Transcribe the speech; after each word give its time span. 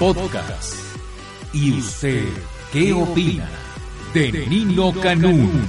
Podcast. 0.00 0.76
¿Y 1.52 1.78
usted 1.78 2.24
qué 2.72 2.90
opina 2.90 3.46
de 4.14 4.32
Nino 4.48 4.94
Canún? 4.94 5.68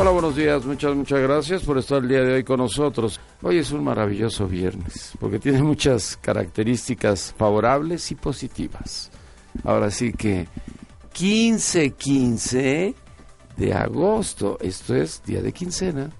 Hola, 0.00 0.10
buenos 0.10 0.36
días. 0.36 0.64
Muchas, 0.64 0.94
muchas 0.94 1.18
gracias 1.18 1.64
por 1.64 1.76
estar 1.76 2.00
el 2.00 2.08
día 2.08 2.20
de 2.20 2.34
hoy 2.34 2.44
con 2.44 2.58
nosotros. 2.58 3.18
Hoy 3.42 3.58
es 3.58 3.72
un 3.72 3.82
maravilloso 3.82 4.46
viernes 4.46 5.10
porque 5.18 5.40
tiene 5.40 5.60
muchas 5.60 6.16
características 6.18 7.34
favorables 7.36 8.12
y 8.12 8.14
positivas. 8.14 9.10
Ahora 9.64 9.90
sí 9.90 10.12
que 10.12 10.46
15-15 11.12 12.94
de 13.56 13.74
agosto, 13.74 14.56
esto 14.60 14.94
es 14.94 15.20
día 15.24 15.42
de 15.42 15.52
quincena. 15.52 16.12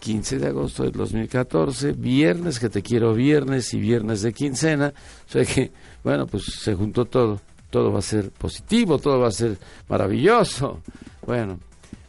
15 0.00 0.40
de 0.40 0.48
agosto 0.48 0.82
del 0.82 0.92
2014, 0.94 1.92
viernes 1.92 2.58
que 2.58 2.70
te 2.70 2.82
quiero 2.82 3.14
viernes 3.14 3.72
y 3.72 3.78
viernes 3.78 4.22
de 4.22 4.32
quincena. 4.32 4.92
O 5.28 5.30
sea 5.30 5.44
que, 5.44 5.70
bueno, 6.02 6.26
pues 6.26 6.42
se 6.46 6.74
juntó 6.74 7.04
todo. 7.04 7.40
Todo 7.70 7.92
va 7.92 8.00
a 8.00 8.02
ser 8.02 8.32
positivo, 8.32 8.98
todo 8.98 9.20
va 9.20 9.28
a 9.28 9.30
ser 9.30 9.58
maravilloso. 9.88 10.80
Bueno, 11.24 11.60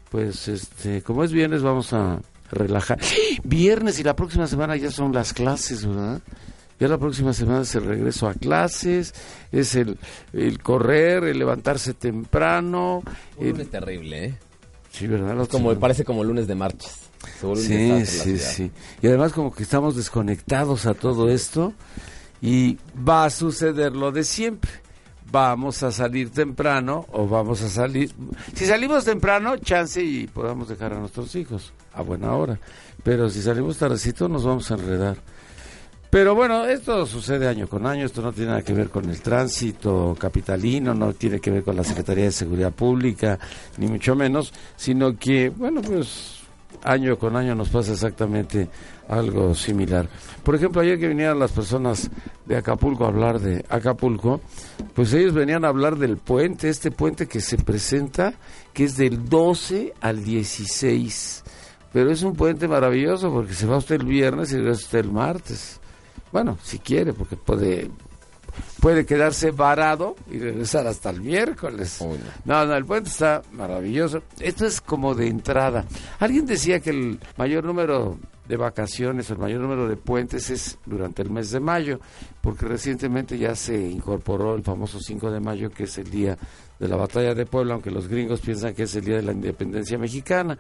pues 0.10 0.48
este, 0.48 1.02
como 1.02 1.24
es 1.24 1.32
viernes 1.32 1.62
vamos 1.62 1.94
a 1.94 2.20
relajar. 2.52 3.00
Viernes 3.44 4.00
y 4.00 4.04
la 4.04 4.16
próxima 4.16 4.48
semana 4.48 4.76
ya 4.76 4.92
son 4.92 5.12
las 5.14 5.34
clases, 5.34 5.86
¿verdad? 5.86 6.22
Ya 6.80 6.88
la 6.90 6.98
próxima 6.98 7.32
semana 7.34 7.62
es 7.62 7.74
el 7.76 7.86
regreso 7.86 8.28
a 8.28 8.34
clases, 8.34 9.14
es 9.52 9.76
el, 9.76 9.98
el 10.34 10.62
correr, 10.62 11.24
el 11.24 11.40
levantarse 11.40 11.94
temprano. 11.94 13.02
Un 13.38 13.44
el- 13.46 13.52
lunes 13.54 13.70
terrible, 13.72 14.26
¿eh? 14.26 14.38
sí, 14.92 15.08
¿verdad? 15.08 15.48
Como 15.50 15.74
parece 15.80 16.04
como 16.04 16.24
lunes 16.24 16.48
de 16.48 16.56
marchas. 16.56 17.00
Sí, 17.56 18.06
sí, 18.06 18.38
sí. 18.38 18.72
Y 19.02 19.08
además 19.08 19.32
como 19.34 19.54
que 19.54 19.64
estamos 19.64 19.96
desconectados 19.96 20.86
a 20.86 20.94
todo 20.94 21.30
esto 21.30 21.74
y 22.42 22.78
va 23.08 23.26
a 23.26 23.30
suceder 23.30 23.94
lo 23.96 24.12
de 24.12 24.24
siempre. 24.24 24.70
Vamos 25.36 25.84
a 25.84 25.92
salir 25.92 26.30
temprano 26.30 27.08
o 27.12 27.28
vamos 27.28 27.62
a 27.62 27.68
salir... 27.68 28.10
Si 28.54 28.66
salimos 28.66 29.04
temprano, 29.04 29.58
chance 29.58 30.02
y 30.02 30.28
podamos 30.28 30.70
dejar 30.70 30.94
a 30.94 30.98
nuestros 30.98 31.36
hijos 31.36 31.74
a 31.94 32.02
buena 32.04 32.34
hora. 32.34 32.58
Pero 33.04 33.30
si 33.30 33.42
salimos 33.42 33.78
tardecito, 33.78 34.30
nos 34.30 34.46
vamos 34.46 34.72
a 34.72 34.76
enredar. 34.76 35.18
Pero 36.10 36.36
bueno, 36.36 36.64
esto 36.64 37.06
sucede 37.06 37.50
año 37.50 37.68
con 37.68 37.86
año, 37.86 38.06
esto 38.06 38.22
no 38.22 38.32
tiene 38.32 38.52
nada 38.52 38.62
que 38.62 38.72
ver 38.72 38.88
con 38.90 39.10
el 39.10 39.20
tránsito 39.20 40.16
capitalino, 40.18 40.94
no 40.94 41.12
tiene 41.12 41.42
que 41.42 41.52
ver 41.52 41.64
con 41.64 41.76
la 41.76 41.84
Secretaría 41.84 42.24
de 42.24 42.32
Seguridad 42.32 42.72
Pública, 42.72 43.38
ni 43.78 43.88
mucho 43.88 44.16
menos, 44.16 44.54
sino 44.78 45.18
que, 45.18 45.50
bueno, 45.50 45.82
pues 45.82 46.35
año 46.84 47.18
con 47.18 47.36
año 47.36 47.56
nos 47.56 47.70
pasa 47.70 47.94
exactamente 47.94 48.70
algo 49.08 49.54
similar. 49.56 50.10
Por 50.44 50.56
ejemplo, 50.56 50.82
ayer 50.82 51.00
que 51.00 51.08
vinieron 51.08 51.40
las 51.40 51.52
personas 51.52 52.10
de 52.46 52.58
Acapulco 52.58 53.06
a 53.06 53.10
hablar 53.10 53.40
de 53.40 53.64
Acapulco, 53.70 54.42
pues 54.94 55.14
ellos 55.14 55.34
venían 55.34 55.66
a 55.66 55.70
hablar 55.70 55.98
del 55.98 56.18
puente, 56.18 56.70
este 56.70 56.92
puente 56.92 57.28
que 57.28 57.42
se 57.42 57.58
presenta, 57.58 58.34
que 58.74 58.86
es 58.86 58.98
del 58.98 59.28
12 59.28 59.94
al 60.02 60.24
16. 60.24 61.44
Pero 61.94 62.12
es 62.12 62.24
un 62.24 62.36
puente 62.36 62.68
maravilloso 62.68 63.32
porque 63.32 63.54
se 63.54 63.68
va 63.68 63.78
usted 63.78 63.96
el 63.96 64.06
viernes 64.06 64.52
y 64.52 64.58
regresa 64.58 64.86
usted 64.86 65.00
el 65.00 65.12
martes. 65.12 65.80
Bueno, 66.32 66.58
si 66.62 66.80
quiere, 66.80 67.14
porque 67.14 67.38
puede 67.38 67.90
puede 68.80 69.06
quedarse 69.06 69.52
varado 69.52 70.16
y 70.30 70.40
regresar 70.40 70.88
hasta 70.88 71.10
el 71.10 71.22
miércoles. 71.22 71.98
Uy, 72.02 72.18
no. 72.46 72.64
No, 72.64 72.66
no, 72.66 72.76
el 72.76 72.86
puente 72.86 73.10
está 73.10 73.42
maravilloso. 73.52 74.24
Esto 74.40 74.66
es 74.66 74.82
como 74.82 75.16
de 75.16 75.28
entrada. 75.28 75.86
Alguien 76.20 76.46
decía 76.46 76.80
que 76.80 76.92
el 76.92 77.20
mayor 77.38 77.64
número 77.64 78.18
de 78.48 78.58
vacaciones, 78.58 79.30
el 79.30 79.38
mayor 79.38 79.62
número 79.62 79.88
de 79.88 79.98
puentes 79.98 80.50
es 80.50 80.78
durante 80.86 81.22
el 81.22 81.32
mes 81.32 81.52
de 81.52 81.60
mayo, 81.60 82.00
porque 82.42 82.66
recientemente 82.66 83.38
ya 83.38 83.56
se 83.56 83.76
incorporó 83.76 84.56
el 84.56 84.64
famoso 84.64 85.00
5 85.00 85.32
de 85.32 85.40
mayo, 85.40 85.70
que 85.72 85.84
es 85.84 85.98
el 85.98 86.10
día 86.10 86.38
de 86.80 86.88
la 86.88 86.96
batalla 86.96 87.34
de 87.34 87.46
Puebla, 87.46 87.74
aunque 87.74 87.92
los 87.92 88.08
gringos 88.08 88.42
piensan 88.42 88.74
que 88.74 88.84
es 88.84 88.96
el 88.96 89.06
día 89.06 89.16
de 89.16 89.24
la 89.24 89.32
independencia 89.32 89.98
mexicana. 89.98 90.58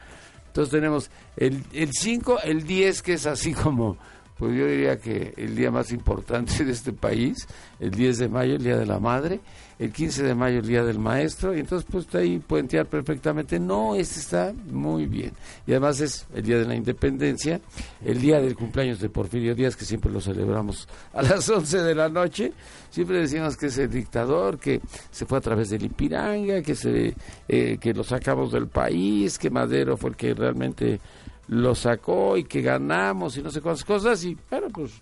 Entonces 0.48 0.72
tenemos 0.72 1.12
el, 1.36 1.64
el 1.74 1.92
5, 1.92 2.40
el 2.44 2.66
10, 2.66 3.02
que 3.02 3.14
es 3.14 3.26
así 3.26 3.54
como, 3.54 3.98
pues 4.38 4.54
yo 4.58 4.68
diría 4.68 4.98
que 5.00 5.34
el 5.38 5.56
día 5.56 5.72
más 5.72 5.92
importante 5.92 6.66
de 6.66 6.72
este 6.72 6.92
país, 6.92 7.48
el 7.80 7.92
10 7.92 8.18
de 8.18 8.30
mayo, 8.30 8.56
el 8.56 8.64
Día 8.64 8.78
de 8.78 8.86
la 8.86 9.00
Madre, 9.00 9.40
el 9.80 9.92
15 9.92 10.24
de 10.24 10.36
mayo, 10.36 10.60
el 10.60 10.68
Día 10.68 10.84
del 10.84 11.00
Maestro, 11.00 11.56
y 11.56 11.60
entonces 11.60 11.88
pues 11.90 12.14
ahí 12.16 12.40
puentear 12.40 12.86
perfectamente. 12.86 13.60
No, 13.60 13.96
este 13.96 14.20
está 14.20 14.54
muy 14.72 15.06
bien. 15.06 15.32
Y 15.66 15.72
además 15.72 16.02
es 16.02 16.26
el 16.34 16.44
Día 16.44 16.60
de 16.60 16.66
la 16.66 16.76
Independencia, 16.76 17.62
el 18.04 18.20
día 18.20 18.42
del 18.42 18.56
cumpleaños 18.56 19.00
de 19.00 19.10
Porfirio 19.10 19.56
Díaz, 19.56 19.76
que 19.76 19.86
siempre 19.86 20.12
lo 20.12 20.20
celebramos 20.20 20.88
a 21.14 21.22
las 21.22 21.48
11 21.50 21.84
de 21.84 21.96
la 21.96 22.10
noche. 22.10 22.52
Siempre 22.90 23.20
decimos 23.20 23.56
que 23.58 23.68
es 23.68 23.78
el 23.78 23.90
dictador, 23.90 24.60
que 24.60 24.82
se 25.12 25.26
fue 25.26 25.38
a 25.38 25.42
través 25.42 25.70
del 25.70 25.84
Ipiranga, 25.84 26.62
que, 26.62 26.76
se, 26.76 27.14
eh, 27.48 27.78
que 27.80 27.94
lo 27.94 28.04
sacamos 28.04 28.52
del 28.52 28.68
país, 28.68 29.38
que 29.38 29.50
Madero 29.50 29.98
fue 29.98 30.12
el 30.12 30.16
que 30.16 30.34
realmente 30.34 31.00
lo 31.48 31.76
sacó 31.76 32.38
y 32.38 32.44
que 32.44 32.62
ganamos 32.62 33.38
y 33.38 33.44
no 33.44 33.52
sé 33.52 33.62
cuántas 33.62 33.86
cosas. 33.86 34.24
Y 34.24 34.38
bueno, 34.50 34.68
pues 34.74 34.94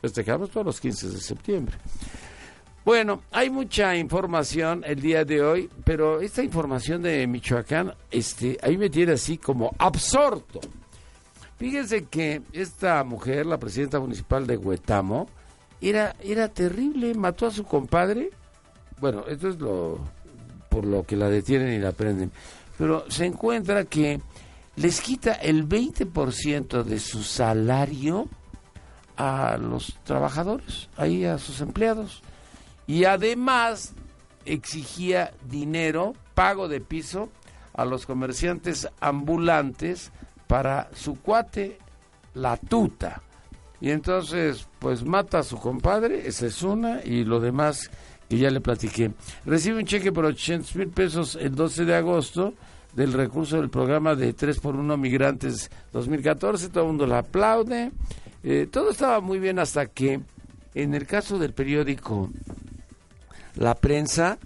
festejamos 0.00 0.50
todos 0.50 0.66
los 0.66 0.80
15 0.80 1.08
de 1.08 1.18
septiembre. 1.18 1.76
Bueno, 2.84 3.22
hay 3.30 3.48
mucha 3.48 3.96
información 3.96 4.82
el 4.86 5.00
día 5.00 5.24
de 5.24 5.42
hoy, 5.42 5.70
pero 5.84 6.20
esta 6.20 6.42
información 6.42 7.00
de 7.00 7.26
Michoacán, 7.26 7.94
este, 8.10 8.58
ahí 8.62 8.76
me 8.76 8.90
tiene 8.90 9.12
así 9.12 9.38
como 9.38 9.74
absorto. 9.78 10.60
Fíjense 11.56 12.04
que 12.04 12.42
esta 12.52 13.02
mujer, 13.04 13.46
la 13.46 13.58
presidenta 13.58 13.98
municipal 14.00 14.46
de 14.46 14.58
Huetamo, 14.58 15.28
era, 15.80 16.14
era 16.22 16.48
terrible, 16.48 17.14
mató 17.14 17.46
a 17.46 17.50
su 17.50 17.64
compadre. 17.64 18.30
Bueno, 19.00 19.24
esto 19.28 19.48
es 19.48 19.58
lo 19.58 19.98
por 20.68 20.84
lo 20.84 21.04
que 21.04 21.16
la 21.16 21.30
detienen 21.30 21.72
y 21.72 21.78
la 21.78 21.92
prenden. 21.92 22.32
Pero 22.76 23.08
se 23.08 23.24
encuentra 23.24 23.84
que 23.84 24.20
les 24.76 25.00
quita 25.00 25.32
el 25.32 25.68
20% 25.68 26.82
de 26.82 26.98
su 26.98 27.22
salario 27.22 28.28
a 29.16 29.56
los 29.56 29.94
trabajadores, 30.04 30.88
ahí 30.96 31.24
a 31.24 31.38
sus 31.38 31.60
empleados. 31.60 32.22
Y 32.86 33.04
además 33.04 33.94
exigía 34.44 35.32
dinero, 35.48 36.14
pago 36.34 36.68
de 36.68 36.80
piso 36.80 37.30
a 37.72 37.84
los 37.84 38.06
comerciantes 38.06 38.88
ambulantes 39.00 40.10
para 40.46 40.88
su 40.94 41.20
cuate, 41.20 41.78
la 42.34 42.56
tuta. 42.56 43.22
Y 43.80 43.90
entonces, 43.90 44.66
pues 44.78 45.04
mata 45.04 45.40
a 45.40 45.42
su 45.42 45.58
compadre, 45.58 46.26
esa 46.26 46.46
es 46.46 46.62
una, 46.62 47.00
y 47.04 47.24
lo 47.24 47.40
demás 47.40 47.90
que 48.28 48.38
ya 48.38 48.50
le 48.50 48.60
platiqué. 48.60 49.12
Recibe 49.44 49.78
un 49.78 49.84
cheque 49.84 50.12
por 50.12 50.24
800 50.24 50.76
mil 50.76 50.88
pesos 50.88 51.36
el 51.40 51.54
12 51.54 51.84
de 51.84 51.94
agosto 51.94 52.54
del 52.94 53.12
recurso 53.12 53.56
del 53.56 53.70
programa 53.70 54.14
de 54.14 54.32
3 54.32 54.60
por 54.60 54.76
1 54.76 54.96
Migrantes 54.96 55.70
2014, 55.92 56.68
todo 56.68 56.84
el 56.84 56.88
mundo 56.88 57.06
la 57.06 57.18
aplaude. 57.18 57.90
Eh, 58.42 58.68
todo 58.70 58.90
estaba 58.90 59.20
muy 59.20 59.38
bien 59.38 59.58
hasta 59.58 59.86
que, 59.86 60.20
en 60.74 60.94
el 60.94 61.06
caso 61.06 61.38
del 61.38 61.52
periódico 61.52 62.30
La 63.56 63.74
Prensa, 63.74 64.38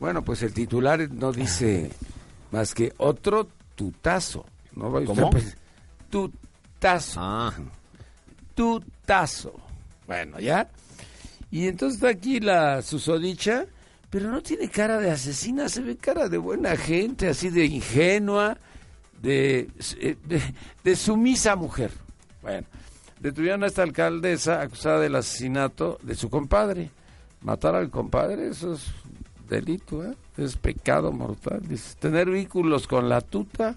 bueno, 0.00 0.22
pues 0.22 0.42
el 0.42 0.52
titular 0.52 1.10
no 1.10 1.32
dice 1.32 1.90
más 2.50 2.74
que 2.74 2.92
otro 2.98 3.48
tutazo. 3.74 4.44
¿no? 4.74 4.92
¿Cómo? 5.04 5.26
a 5.26 5.30
pensar, 5.30 5.58
Tutazo 6.10 7.20
Ah, 7.20 7.52
tutazo. 8.54 9.54
Bueno, 10.06 10.40
¿ya? 10.40 10.68
Y 11.50 11.66
entonces 11.66 11.96
está 11.96 12.08
aquí 12.08 12.40
la 12.40 12.82
susodicha, 12.82 13.66
pero 14.10 14.30
no 14.30 14.42
tiene 14.42 14.68
cara 14.68 14.98
de 14.98 15.10
asesina, 15.10 15.68
se 15.68 15.80
ve 15.82 15.96
cara 15.96 16.28
de 16.28 16.38
buena 16.38 16.76
gente, 16.76 17.28
así 17.28 17.50
de 17.50 17.64
ingenua. 17.66 18.56
de, 19.22 19.68
eh, 20.00 20.16
de, 20.26 20.40
de 20.84 20.96
sumisa 20.96 21.56
mujer. 21.56 21.90
Bueno, 22.42 22.66
detuvieron 23.20 23.64
a 23.64 23.66
esta 23.66 23.82
alcaldesa 23.82 24.60
acusada 24.60 25.00
del 25.00 25.16
asesinato 25.16 25.98
de 26.02 26.14
su 26.14 26.30
compadre. 26.30 26.90
Matar 27.42 27.74
al 27.74 27.90
compadre, 27.90 28.48
eso 28.48 28.74
es 28.74 28.86
delito, 29.48 30.04
¿eh? 30.04 30.14
es 30.36 30.56
pecado 30.56 31.10
mortal. 31.12 31.60
Dice, 31.68 31.96
tener 31.98 32.28
vínculos 32.30 32.86
con 32.86 33.08
la 33.08 33.20
tuta 33.20 33.76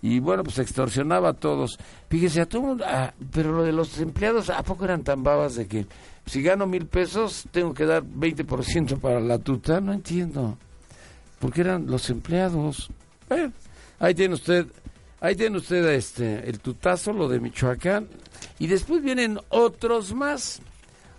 y 0.00 0.20
bueno, 0.20 0.42
pues 0.44 0.58
extorsionaba 0.58 1.30
a 1.30 1.34
todos. 1.34 1.78
Fíjese, 2.08 2.40
a 2.40 2.46
todo 2.46 2.62
mundo- 2.62 2.84
ah, 2.86 3.12
pero 3.32 3.52
lo 3.52 3.62
de 3.64 3.72
los 3.72 3.98
empleados, 4.00 4.48
¿a 4.50 4.62
poco 4.62 4.84
eran 4.84 5.02
tan 5.02 5.22
babas 5.22 5.56
de 5.56 5.66
que 5.66 5.86
si 6.26 6.42
gano 6.42 6.66
mil 6.66 6.86
pesos 6.86 7.44
tengo 7.50 7.74
que 7.74 7.84
dar 7.84 8.02
20% 8.04 8.98
para 8.98 9.20
la 9.20 9.38
tuta? 9.38 9.80
No 9.80 9.92
entiendo. 9.92 10.56
Porque 11.38 11.60
eran 11.60 11.86
los 11.86 12.08
empleados. 12.10 12.88
Ahí 14.00 14.14
tiene 14.14 14.34
usted, 14.34 14.66
ahí 15.20 15.34
tiene 15.36 15.58
usted 15.58 15.86
este, 15.90 16.48
el 16.48 16.58
tutazo, 16.60 17.12
lo 17.12 17.28
de 17.28 17.40
Michoacán. 17.40 18.08
Y 18.58 18.66
después 18.66 19.02
vienen 19.02 19.38
otros 19.50 20.14
más 20.14 20.60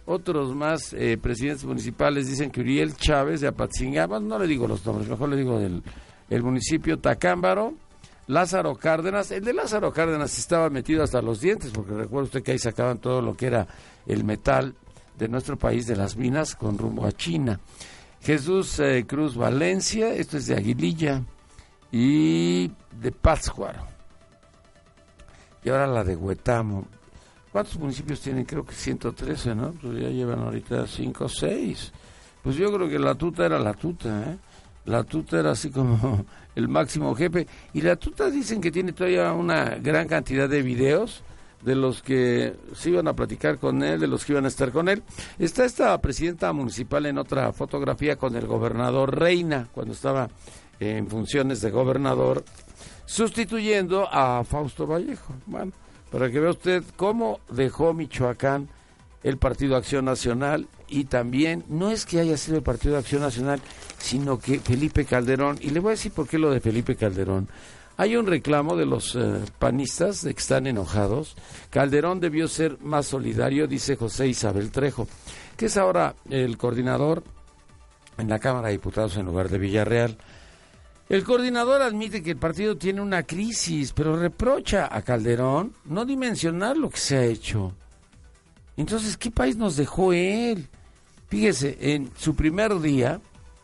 otros 0.10 0.56
más 0.56 0.94
eh, 0.94 1.18
presidentes 1.22 1.66
municipales 1.66 2.28
dicen 2.28 2.50
que 2.50 2.62
Uriel 2.62 2.96
Chávez 2.96 3.42
de 3.42 3.48
Apatzingán, 3.48 4.28
no 4.28 4.40
le 4.40 4.48
digo 4.48 4.68
los 4.68 4.86
nombres, 4.86 5.08
mejor 5.08 5.30
le 5.30 5.38
digo 5.38 5.60
del 5.60 5.84
el 6.30 6.44
municipio 6.44 7.00
Tacámbaro, 7.00 7.74
Lázaro 8.28 8.76
Cárdenas, 8.76 9.32
el 9.32 9.44
de 9.44 9.54
Lázaro 9.54 9.92
Cárdenas 9.92 10.38
estaba 10.38 10.70
metido 10.70 11.04
hasta 11.04 11.22
los 11.22 11.42
dientes, 11.42 11.72
porque 11.72 11.94
recuerda 11.94 12.26
usted 12.26 12.44
que 12.44 12.52
ahí 12.52 12.60
sacaban 12.60 13.00
todo 13.00 13.22
lo 13.22 13.36
que 13.36 13.48
era 13.48 13.68
el 14.06 14.24
metal 14.24 14.76
de 15.18 15.28
nuestro 15.28 15.58
país, 15.58 15.88
de 15.88 15.96
las 15.96 16.18
minas, 16.18 16.56
con 16.56 16.78
rumbo 16.78 17.06
a 17.06 17.12
China. 17.12 17.60
Jesús 18.22 18.80
eh, 18.80 19.06
Cruz 19.08 19.36
Valencia, 19.36 20.14
esto 20.14 20.38
es 20.38 20.46
de 20.46 20.56
Aguililla, 20.56 21.24
y 21.92 22.68
de 22.68 23.12
Pátzcuaro. 23.12 23.86
Y 25.64 25.70
ahora 25.70 25.88
la 25.88 26.04
de 26.04 26.16
Huetamo. 26.16 26.86
¿Cuántos 27.52 27.78
municipios 27.78 28.22
tienen? 28.22 28.46
Creo 28.46 28.66
que 28.66 28.74
113, 28.74 29.56
¿no? 29.56 29.72
Pues 29.72 30.00
ya 30.00 30.10
llevan 30.10 30.40
ahorita 30.40 30.86
5 30.86 31.26
o 31.26 31.30
6. 31.30 31.92
Pues 32.44 32.56
yo 32.56 32.72
creo 32.72 32.88
que 32.88 33.00
la 33.00 33.16
tuta 33.16 33.46
era 33.46 33.60
la 33.60 33.74
tuta, 33.74 34.24
¿eh? 34.24 34.38
La 34.86 35.04
tuta 35.04 35.40
era 35.40 35.52
así 35.52 35.70
como 35.70 36.26
el 36.56 36.68
máximo 36.68 37.14
jefe. 37.16 37.48
Y 37.74 37.82
la 37.82 37.96
tuta 37.96 38.30
dicen 38.30 38.62
que 38.62 38.72
tiene 38.72 38.94
todavía 38.94 39.34
una 39.34 39.76
gran 39.76 40.08
cantidad 40.08 40.48
de 40.48 40.62
videos 40.62 41.24
de 41.64 41.76
los 41.76 42.02
que 42.02 42.56
se 42.74 42.90
iban 42.90 43.08
a 43.08 43.14
platicar 43.14 43.58
con 43.58 43.84
él, 43.84 44.00
de 44.00 44.08
los 44.08 44.24
que 44.24 44.34
iban 44.34 44.46
a 44.46 44.48
estar 44.48 44.72
con 44.72 44.88
él. 44.88 45.04
Está 45.38 45.66
esta 45.66 46.00
presidenta 46.00 46.54
municipal 46.54 47.06
en 47.06 47.18
otra 47.18 47.52
fotografía 47.52 48.16
con 48.16 48.36
el 48.36 48.48
gobernador 48.48 49.18
Reina, 49.18 49.68
cuando 49.74 49.94
estaba 49.94 50.30
en 50.80 51.08
funciones 51.08 51.62
de 51.62 51.72
gobernador, 51.72 52.44
sustituyendo 53.06 54.08
a 54.10 54.44
Fausto 54.46 54.88
Vallejo. 54.88 55.36
Bueno, 55.46 55.74
para 56.12 56.32
que 56.32 56.40
vea 56.40 56.52
usted 56.52 56.84
cómo 56.96 57.40
dejó 57.50 57.94
Michoacán 57.94 58.70
el 59.24 59.38
Partido 59.38 59.76
Acción 59.76 60.06
Nacional 60.06 60.68
y 60.88 61.06
también 61.06 61.64
no 61.68 61.92
es 61.92 62.06
que 62.06 62.20
haya 62.20 62.38
sido 62.38 62.58
el 62.58 62.64
Partido 62.64 62.98
Acción 62.98 63.22
Nacional, 63.22 63.62
sino 63.98 64.40
que 64.40 64.60
Felipe 64.60 65.06
Calderón, 65.06 65.58
y 65.62 65.70
le 65.70 65.80
voy 65.80 65.90
a 65.90 65.92
decir 65.92 66.12
por 66.12 66.28
qué 66.28 66.40
lo 66.40 66.52
de 66.52 66.62
Felipe 66.62 66.96
Calderón. 66.96 67.48
Hay 67.98 68.16
un 68.16 68.28
reclamo 68.28 68.78
de 68.78 68.86
los 68.86 69.16
eh, 69.16 69.42
panistas 69.60 70.22
de 70.22 70.34
que 70.34 70.40
están 70.40 70.68
enojados. 70.68 71.36
Calderón 71.70 72.22
debió 72.22 72.48
ser 72.48 72.80
más 72.80 73.08
solidario, 73.08 73.68
dice 73.68 73.98
José 73.98 74.28
Isabel 74.28 74.72
Trejo, 74.72 75.06
que 75.58 75.66
es 75.66 75.76
ahora 75.76 76.16
el 76.30 76.58
coordinador 76.58 77.24
en 78.18 78.30
la 78.30 78.40
Cámara 78.40 78.68
de 78.68 78.74
Diputados 78.74 79.18
en 79.18 79.26
lugar 79.26 79.50
de 79.50 79.58
Villarreal. 79.58 80.18
El 81.10 81.24
coordinador 81.24 81.82
admite 81.82 82.22
que 82.22 82.30
el 82.30 82.38
partido 82.38 82.78
tiene 82.78 83.02
una 83.02 83.24
crisis, 83.24 83.94
pero 83.94 84.16
reprocha 84.16 84.88
a 84.92 85.02
Calderón 85.02 85.74
no 85.86 86.06
dimensionar 86.06 86.78
lo 86.78 86.92
que 86.92 87.00
se 87.00 87.18
ha 87.18 87.26
hecho. 87.26 87.74
Entonces, 88.78 89.18
¿qué 89.18 89.32
país 89.32 89.58
nos 89.58 89.76
dejó 89.76 90.14
él? 90.14 90.70
Fíjese, 91.28 91.78
en 91.82 92.12
su 92.16 92.36
primer 92.36 92.80
día, 92.80 93.22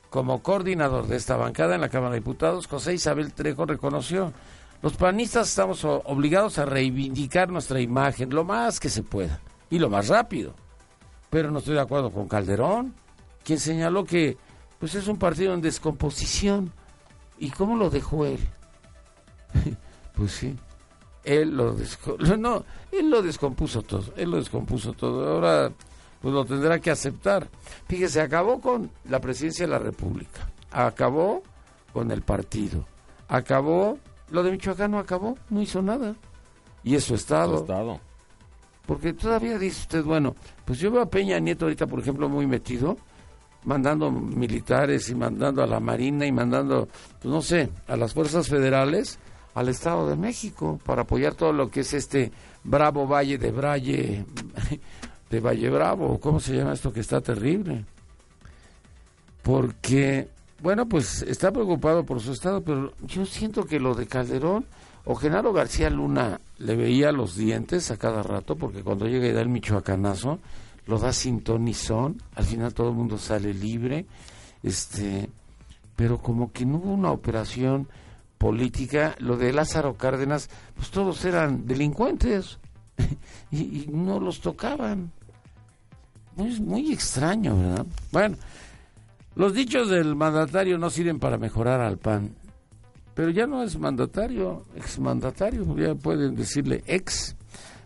como 0.09 0.41
coordinador 0.41 1.05
de 1.05 1.17
esta 1.17 1.37
bancada 1.37 1.75
en 1.75 1.81
la 1.81 1.89
Cámara 1.89 2.13
de 2.13 2.19
Diputados, 2.19 2.65
José 2.65 2.95
Isabel 2.95 3.31
Trejo 3.31 3.67
reconoció, 3.67 4.33
los 4.81 4.97
panistas 4.97 5.47
estamos 5.47 5.85
obligados 5.85 6.57
a 6.57 6.65
reivindicar 6.65 7.49
nuestra 7.49 7.79
imagen 7.79 8.31
lo 8.31 8.43
más 8.43 8.79
que 8.79 8.89
se 8.89 9.03
pueda 9.03 9.39
y 9.69 9.77
lo 9.77 9.91
más 9.91 10.07
rápido. 10.07 10.55
Pero 11.29 11.51
no 11.51 11.59
estoy 11.59 11.75
de 11.75 11.81
acuerdo 11.81 12.11
con 12.11 12.27
Calderón, 12.27 12.95
quien 13.43 13.59
señaló 13.59 14.03
que 14.03 14.35
pues 14.79 14.95
es 14.95 15.07
un 15.07 15.17
partido 15.17 15.53
en 15.53 15.61
descomposición. 15.61 16.73
¿Y 17.37 17.49
cómo 17.51 17.75
lo 17.75 17.89
dejó 17.89 18.25
él? 18.25 18.39
pues 20.15 20.31
sí, 20.31 20.55
él 21.23 21.55
lo 21.55 21.75
desco- 21.77 22.17
no, 22.37 22.63
él 22.91 23.09
lo 23.09 23.21
descompuso 23.21 23.81
todo, 23.81 24.13
él 24.15 24.31
lo 24.31 24.37
descompuso 24.37 24.93
todo. 24.93 25.27
Ahora 25.27 25.71
pues 26.21 26.33
lo 26.33 26.45
tendrá 26.45 26.79
que 26.79 26.91
aceptar. 26.91 27.47
Fíjese, 27.87 28.21
acabó 28.21 28.59
con 28.59 28.89
la 29.09 29.19
presidencia 29.19 29.65
de 29.65 29.71
la 29.71 29.79
República, 29.79 30.49
acabó 30.71 31.43
con 31.93 32.09
el 32.11 32.21
partido, 32.23 32.85
acabó, 33.27 33.99
lo 34.31 34.41
de 34.43 34.51
Michoacán 34.51 34.91
no 34.91 34.99
acabó, 34.99 35.37
no 35.49 35.61
hizo 35.61 35.81
nada. 35.81 36.15
Y 36.83 36.95
es 36.95 37.03
su 37.03 37.15
estado. 37.15 37.57
Estado. 37.57 37.99
Porque 38.85 39.13
todavía 39.13 39.57
dice 39.57 39.81
usted, 39.81 40.03
bueno, 40.03 40.35
pues 40.65 40.79
yo 40.79 40.91
veo 40.91 41.01
a 41.01 41.09
Peña 41.09 41.39
Nieto 41.39 41.65
ahorita, 41.65 41.87
por 41.87 41.99
ejemplo, 41.99 42.29
muy 42.29 42.45
metido, 42.45 42.97
mandando 43.65 44.11
militares 44.11 45.09
y 45.09 45.15
mandando 45.15 45.63
a 45.63 45.67
la 45.67 45.79
Marina 45.79 46.25
y 46.25 46.31
mandando, 46.31 46.87
pues 47.21 47.33
no 47.33 47.41
sé, 47.41 47.69
a 47.87 47.95
las 47.97 48.13
fuerzas 48.13 48.47
federales 48.47 49.19
al 49.55 49.69
Estado 49.69 50.09
de 50.09 50.15
México 50.15 50.79
para 50.85 51.03
apoyar 51.03 51.33
todo 51.33 51.53
lo 51.53 51.69
que 51.69 51.81
es 51.81 51.93
este 51.93 52.31
bravo 52.63 53.07
valle 53.07 53.37
de 53.37 53.51
Braille, 53.51 54.25
de 55.29 55.39
Valle 55.39 55.69
Bravo, 55.69 56.19
¿cómo 56.19 56.39
se 56.39 56.55
llama 56.55 56.73
esto 56.73 56.93
que 56.93 56.99
está 56.99 57.21
terrible? 57.21 57.85
Porque, 59.41 60.27
bueno, 60.61 60.87
pues 60.87 61.21
está 61.21 61.51
preocupado 61.51 62.03
por 62.03 62.19
su 62.19 62.33
estado, 62.33 62.61
pero 62.61 62.93
yo 63.05 63.25
siento 63.25 63.65
que 63.65 63.79
lo 63.79 63.95
de 63.95 64.07
Calderón 64.07 64.65
o 65.05 65.15
Genaro 65.15 65.53
García 65.53 65.89
Luna 65.89 66.41
le 66.57 66.75
veía 66.75 67.11
los 67.11 67.35
dientes 67.35 67.91
a 67.91 67.97
cada 67.97 68.23
rato, 68.23 68.55
porque 68.55 68.81
cuando 68.81 69.07
llega 69.07 69.27
y 69.27 69.31
da 69.31 69.41
el 69.41 69.49
michoacanazo, 69.49 70.39
lo 70.87 70.99
da 70.99 71.11
sin 71.13 71.41
ton 71.41 71.65
ni 71.65 71.73
son, 71.73 72.21
al 72.35 72.45
final 72.45 72.73
todo 72.73 72.89
el 72.89 72.95
mundo 72.95 73.17
sale 73.17 73.53
libre, 73.53 74.05
este, 74.63 75.29
pero 75.95 76.19
como 76.19 76.51
que 76.51 76.65
no 76.65 76.77
hubo 76.77 76.93
una 76.93 77.11
operación 77.11 77.87
política, 78.37 79.15
lo 79.19 79.37
de 79.37 79.53
Lázaro 79.53 79.95
Cárdenas, 79.95 80.49
pues 80.75 80.91
todos 80.91 81.23
eran 81.25 81.65
delincuentes 81.65 82.59
y, 83.51 83.87
no 83.91 84.19
los 84.19 84.41
tocaban. 84.41 85.11
Muy, 86.35 86.59
muy 86.59 86.91
extraño, 86.91 87.57
¿verdad? 87.57 87.85
Bueno, 88.11 88.37
los 89.35 89.53
dichos 89.53 89.89
del 89.89 90.15
mandatario 90.15 90.77
no 90.77 90.89
sirven 90.89 91.19
para 91.19 91.37
mejorar 91.37 91.79
al 91.79 91.97
PAN, 91.97 92.35
pero 93.13 93.29
ya 93.29 93.47
no 93.47 93.63
es 93.63 93.79
mandatario, 93.79 94.65
exmandatario, 94.75 95.77
ya 95.77 95.95
pueden 95.95 96.35
decirle 96.35 96.83
ex. 96.85 97.35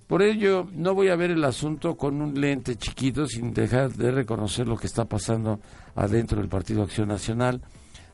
Por 0.10 0.24
ello, 0.24 0.68
no 0.74 0.96
voy 0.96 1.10
a 1.10 1.16
ver 1.16 1.30
el 1.30 1.44
asunto 1.44 1.96
con 1.96 2.20
un 2.20 2.42
lente 2.42 2.75
chiquito 2.78 3.28
sin 3.28 3.54
dejar 3.54 3.94
de 3.94 4.10
reconocer 4.10 4.68
lo 4.68 4.75
que 4.75 4.88
está 4.88 5.06
pasando 5.06 5.60
adentro 5.94 6.39
del 6.39 6.50
Partido 6.50 6.82
Acción 6.82 7.10
Nacional. 7.10 7.62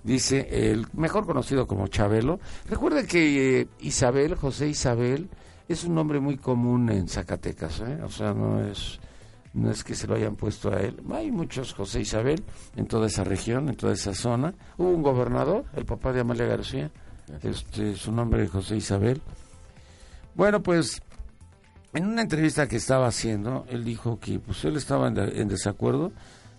Dice 0.03 0.45
el 0.69 0.87
mejor 0.91 1.25
conocido 1.25 1.65
como 1.65 1.87
Chabelo. 1.87 2.41
Recuerde 2.67 3.07
que 3.07 3.61
eh, 3.61 3.67
Isabel, 3.79 4.35
José 4.35 4.67
Isabel, 4.67 5.29
es 5.69 5.85
un 5.85 5.95
nombre 5.95 6.19
muy 6.19 6.35
común 6.35 6.89
en 6.89 7.07
Zacatecas, 7.07 7.79
¿eh? 7.79 7.99
o 8.03 8.09
sea, 8.09 8.33
no 8.33 8.59
es, 8.59 8.99
no 9.53 9.71
es 9.71 9.81
que 9.81 9.95
se 9.95 10.05
lo 10.05 10.15
hayan 10.15 10.35
puesto 10.35 10.73
a 10.73 10.81
él. 10.81 11.01
Hay 11.13 11.31
muchos 11.31 11.73
José 11.73 12.01
Isabel 12.01 12.43
en 12.75 12.87
toda 12.87 13.07
esa 13.07 13.23
región, 13.23 13.69
en 13.69 13.77
toda 13.77 13.93
esa 13.93 14.13
zona. 14.13 14.53
Hubo 14.77 14.89
un 14.89 15.01
gobernador, 15.01 15.63
el 15.77 15.85
papá 15.85 16.11
de 16.11 16.19
Amalia 16.19 16.45
García, 16.45 16.91
este, 17.41 17.95
su 17.95 18.11
nombre 18.11 18.43
es 18.43 18.51
José 18.51 18.75
Isabel. 18.75 19.21
Bueno, 20.35 20.61
pues 20.61 21.01
en 21.95 22.05
una 22.05 22.21
entrevista 22.21 22.67
que 22.67 22.75
estaba 22.75 23.07
haciendo, 23.07 23.65
él 23.69 23.83
dijo 23.83 24.19
que 24.19 24.39
pues 24.39 24.63
él 24.65 24.75
estaba 24.77 25.07
en, 25.07 25.15
de- 25.15 25.41
en 25.41 25.47
desacuerdo 25.47 26.11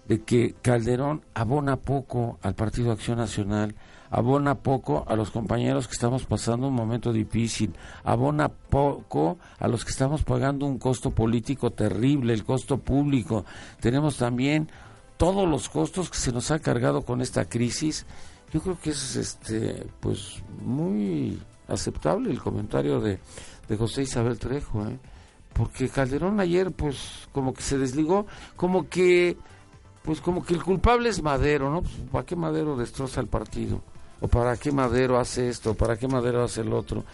de 0.09 0.23
que 0.23 0.55
Calderón 0.63 1.23
abona 1.35 1.77
poco 1.77 2.39
al 2.43 2.55
Partido 2.55 2.93
Acción 2.93 3.19
Nacional, 3.19 3.75
abona 4.11 4.55
poco 4.55 5.05
a 5.09 5.17
los 5.17 5.31
compañeros 5.31 5.89
que 5.89 5.95
estamos 5.95 6.25
pasando 6.27 6.69
un 6.69 6.75
momento 6.75 7.13
difícil, 7.13 7.75
abona 8.05 8.49
poco 8.49 9.39
a 9.59 9.67
los 9.69 9.85
que 9.85 9.91
estamos 9.91 10.23
pagando 10.23 10.65
un 10.67 10.79
costo 10.79 11.11
político 11.11 11.71
terrible, 11.71 12.33
el 12.33 12.45
costo 12.45 12.79
público. 12.79 13.45
Tenemos 13.81 14.17
también 14.17 14.71
todos 15.17 15.49
los 15.49 15.69
costos 15.69 16.09
que 16.09 16.19
se 16.19 16.31
nos 16.33 16.51
ha 16.53 16.61
cargado 16.61 17.03
con 17.03 17.21
esta 17.21 17.47
crisis. 17.47 18.07
Yo 18.53 18.61
creo 18.63 18.79
que 18.81 18.91
es 18.91 19.17
este 19.17 19.87
pues 19.99 20.41
muy 20.65 21.43
aceptable 21.67 22.31
el 22.31 22.41
comentario 22.41 23.01
de, 23.01 23.19
de 23.69 23.77
José 23.77 24.03
Isabel 24.03 24.39
Trejo, 24.39 24.87
¿eh? 24.87 24.99
Porque 25.57 25.89
Calderón 25.89 26.41
ayer 26.41 26.73
pues 26.73 27.29
como 27.33 27.55
que 27.55 27.63
se 27.63 27.79
desligó, 27.79 28.27
como 28.57 28.89
que 28.89 29.37
pues 30.03 30.21
como 30.21 30.45
que 30.45 30.55
el 30.55 30.63
culpable 30.63 31.09
es 31.09 31.23
Madero, 31.23 31.71
¿no? 31.71 31.83
Pues, 31.83 31.95
¿Para 32.13 32.27
qué 32.27 32.37
Madero 32.37 32.77
destroza 32.77 33.21
el 33.21 33.27
partido? 33.27 33.83
o 34.21 34.29
para 34.29 34.57
qué 34.57 34.73
Madero 34.73 35.19
hace 35.19 35.49
esto, 35.49 35.75
para 35.75 35.97
qué 35.97 36.09
Madero 36.09 36.43
hace 36.43 36.63
el 36.63 36.73
otro. 36.73 37.05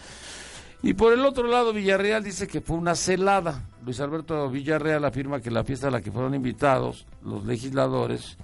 Y 0.82 0.94
por 0.94 1.12
el 1.12 1.24
otro 1.24 1.46
lado, 1.46 1.72
Villarreal 1.72 2.24
dice 2.24 2.46
que 2.46 2.60
fue 2.60 2.76
una 2.76 2.94
celada. 2.96 3.68
Luis 3.84 4.00
Alberto 4.00 4.48
Villarreal 4.50 5.04
afirma 5.04 5.40
que 5.40 5.50
la 5.50 5.64
fiesta 5.64 5.88
a 5.88 5.90
la 5.90 6.00
que 6.00 6.10
fueron 6.10 6.34
invitados 6.34 7.06
los 7.24 7.44
legisladores, 7.44 8.36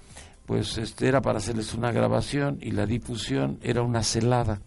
pues 0.45 0.77
este, 0.77 1.07
era 1.07 1.21
para 1.21 1.39
hacerles 1.39 1.73
una 1.73 1.91
grabación 1.91 2.57
y 2.61 2.71
la 2.71 2.85
difusión 2.85 3.59
era 3.61 3.81
una 3.81 4.03
celada. 4.03 4.61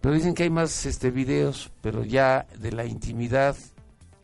Pero 0.00 0.14
dicen 0.14 0.34
que 0.34 0.42
hay 0.42 0.50
más 0.50 0.84
este, 0.84 1.10
videos, 1.10 1.70
pero 1.80 2.04
ya 2.04 2.46
de 2.58 2.72
la 2.72 2.84
intimidad, 2.84 3.56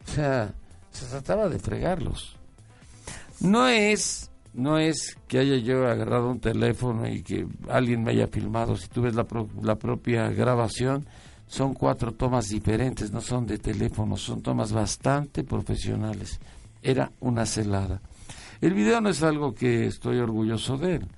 o 0.06 0.11
sea, 0.11 0.54
se 0.90 1.06
trataba 1.06 1.49
de 1.49 1.59
fregarlos. 1.59 2.37
No 3.40 3.68
es, 3.68 4.30
no 4.54 4.78
es 4.78 5.16
que 5.26 5.38
haya 5.38 5.56
yo 5.56 5.88
agarrado 5.88 6.30
un 6.30 6.40
teléfono 6.40 7.09
y 7.09 7.23
que 7.23 7.47
alguien 7.68 8.02
me 8.02 8.12
haya 8.12 8.28
filmado. 8.28 8.76
Si 8.76 8.88
tú 8.88 9.02
ves 9.02 9.14
la, 9.14 9.26
la 9.62 9.76
propia 9.76 10.28
grabación, 10.30 11.06
son 11.47 11.75
cuatro 11.75 12.12
tomas 12.12 12.49
diferentes, 12.49 13.12
no 13.12 13.21
son 13.21 13.47
de 13.47 13.59
teléfono, 13.59 14.16
son 14.16 14.42
tomas 14.42 14.73
bastante 14.73 15.44
profesionales. 15.44 16.40
Era 16.82 17.11
una 17.21 17.47
celada. 17.47 18.00
El 18.61 18.75
video 18.75 19.00
no 19.00 19.09
es 19.09 19.23
algo 19.23 19.54
que 19.54 19.87
estoy 19.87 20.18
orgulloso 20.18 20.78
de 20.78 20.97
él. 20.97 21.09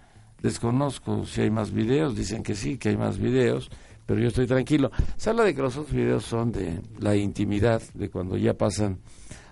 Desconozco 0.42 1.24
si 1.24 1.42
hay 1.42 1.50
más 1.50 1.72
videos, 1.72 2.16
dicen 2.16 2.42
que 2.42 2.54
sí, 2.54 2.78
que 2.78 2.90
hay 2.90 2.96
más 2.96 3.18
videos, 3.18 3.70
pero 4.06 4.20
yo 4.20 4.28
estoy 4.28 4.46
tranquilo. 4.46 4.90
Se 5.16 5.30
habla 5.30 5.44
de 5.44 5.54
que 5.54 5.62
los 5.62 5.76
otros 5.76 5.94
videos 5.94 6.25
son 6.25 6.52
de 6.52 6.80
la 6.99 7.16
intimidad, 7.16 7.82
de 7.94 8.11
cuando 8.11 8.37
ya 8.37 8.54
pasan 8.54 8.99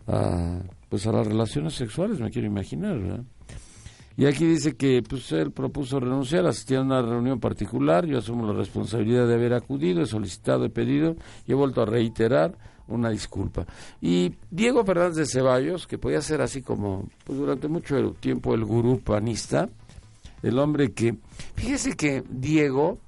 a, 0.06 0.60
pues 0.88 1.06
a 1.06 1.12
las 1.12 1.26
relaciones 1.26 1.74
sexuales, 1.74 2.20
me 2.20 2.30
quiero 2.30 2.46
imaginar. 2.46 3.24
Y 4.16 4.26
aquí 4.26 4.44
dice 4.44 4.76
que 4.76 5.02
pues 5.02 5.32
él 5.32 5.52
propuso 5.52 5.98
renunciar, 5.98 6.46
asistir 6.46 6.76
a 6.78 6.82
una 6.82 7.00
reunión 7.00 7.40
particular, 7.40 8.04
yo 8.04 8.18
asumo 8.18 8.46
la 8.46 8.52
responsabilidad 8.52 9.26
de 9.26 9.34
haber 9.34 9.54
acudido, 9.54 10.02
he 10.02 10.06
solicitado, 10.06 10.64
he 10.64 10.70
pedido 10.70 11.16
y 11.46 11.52
he 11.52 11.54
vuelto 11.54 11.82
a 11.82 11.86
reiterar 11.86 12.56
una 12.88 13.08
disculpa. 13.08 13.66
Y 14.00 14.34
Diego 14.50 14.84
Fernández 14.84 15.16
de 15.16 15.26
Ceballos, 15.26 15.86
que 15.86 15.98
podía 15.98 16.20
ser 16.20 16.42
así 16.42 16.60
como 16.60 17.08
pues 17.24 17.38
durante 17.38 17.68
mucho 17.68 18.12
tiempo 18.20 18.54
el 18.54 18.64
gurú 18.64 19.00
panista, 19.00 19.68
el 20.42 20.58
hombre 20.58 20.92
que, 20.92 21.16
fíjese 21.54 21.92
que 21.92 22.22
Diego, 22.28 22.98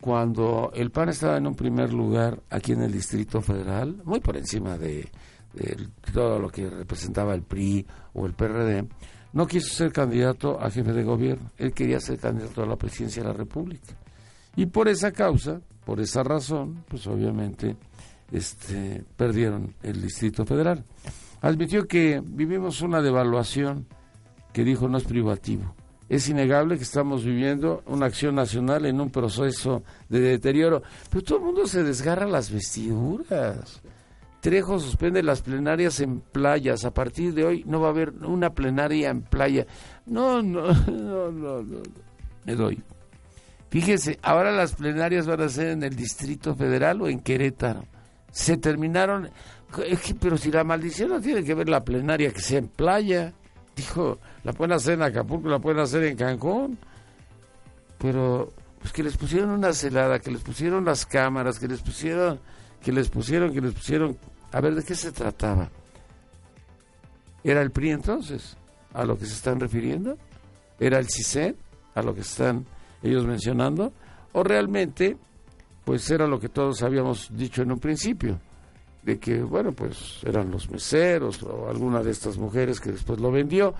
cuando 0.00 0.70
el 0.74 0.90
PAN 0.90 1.08
estaba 1.08 1.36
en 1.36 1.46
un 1.46 1.54
primer 1.54 1.92
lugar 1.92 2.40
aquí 2.50 2.72
en 2.72 2.82
el 2.82 2.92
Distrito 2.92 3.40
Federal, 3.40 4.00
muy 4.04 4.20
por 4.20 4.36
encima 4.36 4.76
de, 4.76 5.08
todo 6.12 6.38
lo 6.38 6.50
que 6.50 6.68
representaba 6.68 7.34
el 7.34 7.42
PRI 7.42 7.86
o 8.12 8.26
el 8.26 8.34
PRD, 8.34 8.86
no 9.32 9.46
quiso 9.46 9.74
ser 9.74 9.92
candidato 9.92 10.60
a 10.60 10.70
jefe 10.70 10.92
de 10.92 11.02
gobierno, 11.02 11.50
él 11.56 11.72
quería 11.72 12.00
ser 12.00 12.18
candidato 12.18 12.62
a 12.62 12.66
la 12.66 12.76
presidencia 12.76 13.22
de 13.22 13.28
la 13.28 13.34
República. 13.34 13.94
Y 14.54 14.66
por 14.66 14.88
esa 14.88 15.12
causa, 15.12 15.60
por 15.84 16.00
esa 16.00 16.22
razón, 16.22 16.84
pues 16.88 17.06
obviamente 17.06 17.76
este, 18.32 19.04
perdieron 19.16 19.74
el 19.82 20.00
Distrito 20.02 20.44
Federal. 20.44 20.84
Admitió 21.42 21.86
que 21.86 22.22
vivimos 22.24 22.80
una 22.80 23.00
devaluación 23.00 23.86
que 24.52 24.64
dijo 24.64 24.88
no 24.88 24.98
es 24.98 25.04
privativo. 25.04 25.75
Es 26.08 26.28
innegable 26.28 26.76
que 26.76 26.84
estamos 26.84 27.24
viviendo 27.24 27.82
una 27.86 28.06
acción 28.06 28.36
nacional 28.36 28.86
en 28.86 29.00
un 29.00 29.10
proceso 29.10 29.82
de 30.08 30.20
deterioro, 30.20 30.82
pero 31.10 31.22
todo 31.22 31.38
el 31.38 31.44
mundo 31.44 31.66
se 31.66 31.82
desgarra 31.82 32.26
las 32.26 32.50
vestiduras. 32.50 33.82
Trejo 34.40 34.78
suspende 34.78 35.24
las 35.24 35.42
plenarias 35.42 35.98
en 35.98 36.20
playas. 36.20 36.84
A 36.84 36.94
partir 36.94 37.34
de 37.34 37.44
hoy 37.44 37.64
no 37.66 37.80
va 37.80 37.88
a 37.88 37.90
haber 37.90 38.10
una 38.24 38.50
plenaria 38.50 39.10
en 39.10 39.22
playa. 39.22 39.66
No, 40.06 40.40
no, 40.40 40.72
no, 40.86 41.32
no, 41.32 41.62
no. 41.62 41.78
Me 42.44 42.54
doy. 42.54 42.80
Fíjese, 43.70 44.20
ahora 44.22 44.52
las 44.52 44.74
plenarias 44.74 45.26
van 45.26 45.40
a 45.40 45.48
ser 45.48 45.70
en 45.70 45.82
el 45.82 45.96
Distrito 45.96 46.54
Federal 46.54 47.02
o 47.02 47.08
en 47.08 47.18
Querétaro. 47.18 47.84
Se 48.30 48.56
terminaron. 48.56 49.30
Pero 50.20 50.36
si 50.36 50.52
la 50.52 50.62
maldición 50.62 51.10
no 51.10 51.20
tiene 51.20 51.42
que 51.42 51.54
ver 51.54 51.68
la 51.68 51.82
plenaria 51.82 52.32
que 52.32 52.40
sea 52.40 52.58
en 52.58 52.68
playa. 52.68 53.34
Dijo, 53.76 54.18
la 54.42 54.52
pueden 54.52 54.72
hacer 54.72 54.94
en 54.94 55.02
Acapulco, 55.02 55.48
la 55.48 55.58
pueden 55.58 55.80
hacer 55.80 56.02
en 56.04 56.16
Cancún. 56.16 56.78
Pero, 57.98 58.52
pues 58.80 58.92
que 58.92 59.02
les 59.02 59.16
pusieron 59.16 59.50
una 59.50 59.72
celada, 59.72 60.18
que 60.18 60.30
les 60.30 60.42
pusieron 60.42 60.84
las 60.84 61.06
cámaras, 61.06 61.58
que 61.58 61.68
les 61.68 61.80
pusieron 61.80 62.40
que 62.86 62.92
les 62.92 63.08
pusieron, 63.08 63.52
que 63.52 63.60
les 63.60 63.74
pusieron. 63.74 64.16
A 64.52 64.60
ver, 64.60 64.76
¿de 64.76 64.84
qué 64.84 64.94
se 64.94 65.10
trataba? 65.10 65.68
¿Era 67.42 67.60
el 67.60 67.72
PRI 67.72 67.90
entonces? 67.90 68.56
¿A 68.94 69.04
lo 69.04 69.18
que 69.18 69.26
se 69.26 69.34
están 69.34 69.58
refiriendo? 69.58 70.16
¿Era 70.78 71.00
el 71.00 71.08
CISEN? 71.08 71.56
¿A 71.96 72.02
lo 72.02 72.14
que 72.14 72.20
están 72.20 72.64
ellos 73.02 73.26
mencionando? 73.26 73.92
¿O 74.32 74.44
realmente, 74.44 75.16
pues 75.84 76.08
era 76.10 76.28
lo 76.28 76.38
que 76.38 76.48
todos 76.48 76.82
habíamos 76.84 77.28
dicho 77.36 77.62
en 77.62 77.72
un 77.72 77.80
principio? 77.80 78.40
De 79.06 79.18
que, 79.18 79.40
bueno, 79.40 79.70
pues 79.70 80.20
eran 80.24 80.50
los 80.50 80.68
meseros 80.68 81.40
o 81.44 81.68
alguna 81.70 82.02
de 82.02 82.10
estas 82.10 82.36
mujeres 82.38 82.80
que 82.80 82.90
después 82.90 83.20
lo 83.20 83.30
vendió. 83.30 83.72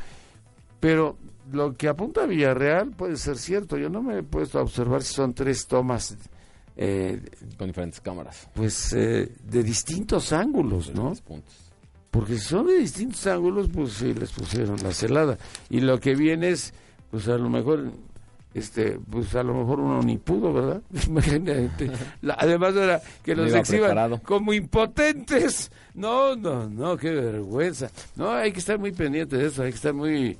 Pero 0.78 1.16
lo 1.50 1.74
que 1.74 1.88
apunta 1.88 2.22
a 2.22 2.26
Villarreal 2.26 2.92
puede 2.92 3.16
ser 3.16 3.36
cierto. 3.36 3.76
Yo 3.76 3.90
no 3.90 4.02
me 4.02 4.18
he 4.18 4.22
puesto 4.22 4.60
a 4.60 4.62
observar 4.62 5.02
si 5.02 5.14
son 5.14 5.34
tres 5.34 5.66
tomas 5.66 6.16
eh, 6.76 7.20
con 7.58 7.66
diferentes 7.66 8.00
cámaras. 8.00 8.48
Pues 8.54 8.92
eh, 8.92 9.32
de 9.42 9.62
distintos 9.64 10.32
ángulos, 10.32 10.94
¿no? 10.94 11.12
Porque 12.12 12.34
si 12.34 12.48
son 12.48 12.68
de 12.68 12.78
distintos 12.78 13.26
ángulos, 13.26 13.68
pues 13.68 13.94
sí, 13.94 14.14
les 14.14 14.30
pusieron 14.30 14.80
la 14.80 14.92
celada. 14.92 15.38
Y 15.68 15.80
lo 15.80 15.98
que 15.98 16.14
viene 16.14 16.50
es, 16.50 16.72
pues 17.10 17.26
a 17.26 17.36
lo 17.36 17.50
mejor, 17.50 17.90
este, 18.56 18.98
pues 19.10 19.34
a 19.34 19.42
lo 19.42 19.54
mejor 19.54 19.80
uno 19.80 20.02
ni 20.02 20.16
pudo, 20.16 20.52
¿verdad? 20.52 20.82
Imagínate. 21.06 21.90
además 22.36 22.74
era 22.74 23.00
que 23.22 23.36
los 23.36 23.52
exhiban 23.52 24.18
como 24.20 24.52
impotentes. 24.52 25.70
No, 25.94 26.36
no, 26.36 26.68
no, 26.68 26.96
qué 26.96 27.10
vergüenza. 27.10 27.90
No, 28.16 28.30
hay 28.30 28.52
que 28.52 28.58
estar 28.58 28.78
muy 28.78 28.92
pendiente 28.92 29.36
de 29.36 29.46
eso, 29.46 29.62
hay 29.62 29.70
que 29.70 29.76
estar 29.76 29.94
muy 29.94 30.36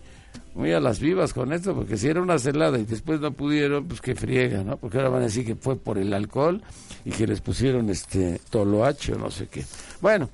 muy 0.56 0.72
a 0.72 0.80
las 0.80 0.98
vivas 1.00 1.34
con 1.34 1.52
esto, 1.52 1.74
porque 1.74 1.98
si 1.98 2.08
era 2.08 2.22
una 2.22 2.38
celada 2.38 2.78
y 2.78 2.84
después 2.84 3.20
no 3.20 3.30
pudieron, 3.32 3.86
pues 3.86 4.00
que 4.00 4.14
friega, 4.14 4.64
¿no? 4.64 4.78
Porque 4.78 4.96
ahora 4.96 5.10
van 5.10 5.22
a 5.22 5.26
decir 5.26 5.44
que 5.44 5.54
fue 5.54 5.76
por 5.76 5.98
el 5.98 6.12
alcohol 6.14 6.62
y 7.04 7.10
que 7.10 7.26
les 7.26 7.42
pusieron 7.42 7.90
este 7.90 8.40
toloache 8.50 9.12
o 9.12 9.18
no 9.18 9.30
sé 9.30 9.48
qué. 9.48 9.64
Bueno, 10.00 10.30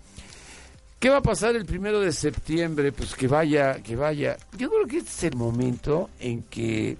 ¿qué 1.00 1.10
va 1.10 1.18
a 1.18 1.22
pasar 1.22 1.56
el 1.56 1.66
primero 1.66 2.00
de 2.00 2.12
septiembre? 2.12 2.92
Pues 2.92 3.14
que 3.16 3.26
vaya, 3.26 3.82
que 3.82 3.96
vaya. 3.96 4.36
Yo 4.56 4.70
creo 4.70 4.86
que 4.86 4.98
este 4.98 5.10
es 5.10 5.24
el 5.32 5.36
momento 5.36 6.08
en 6.20 6.44
que, 6.44 6.96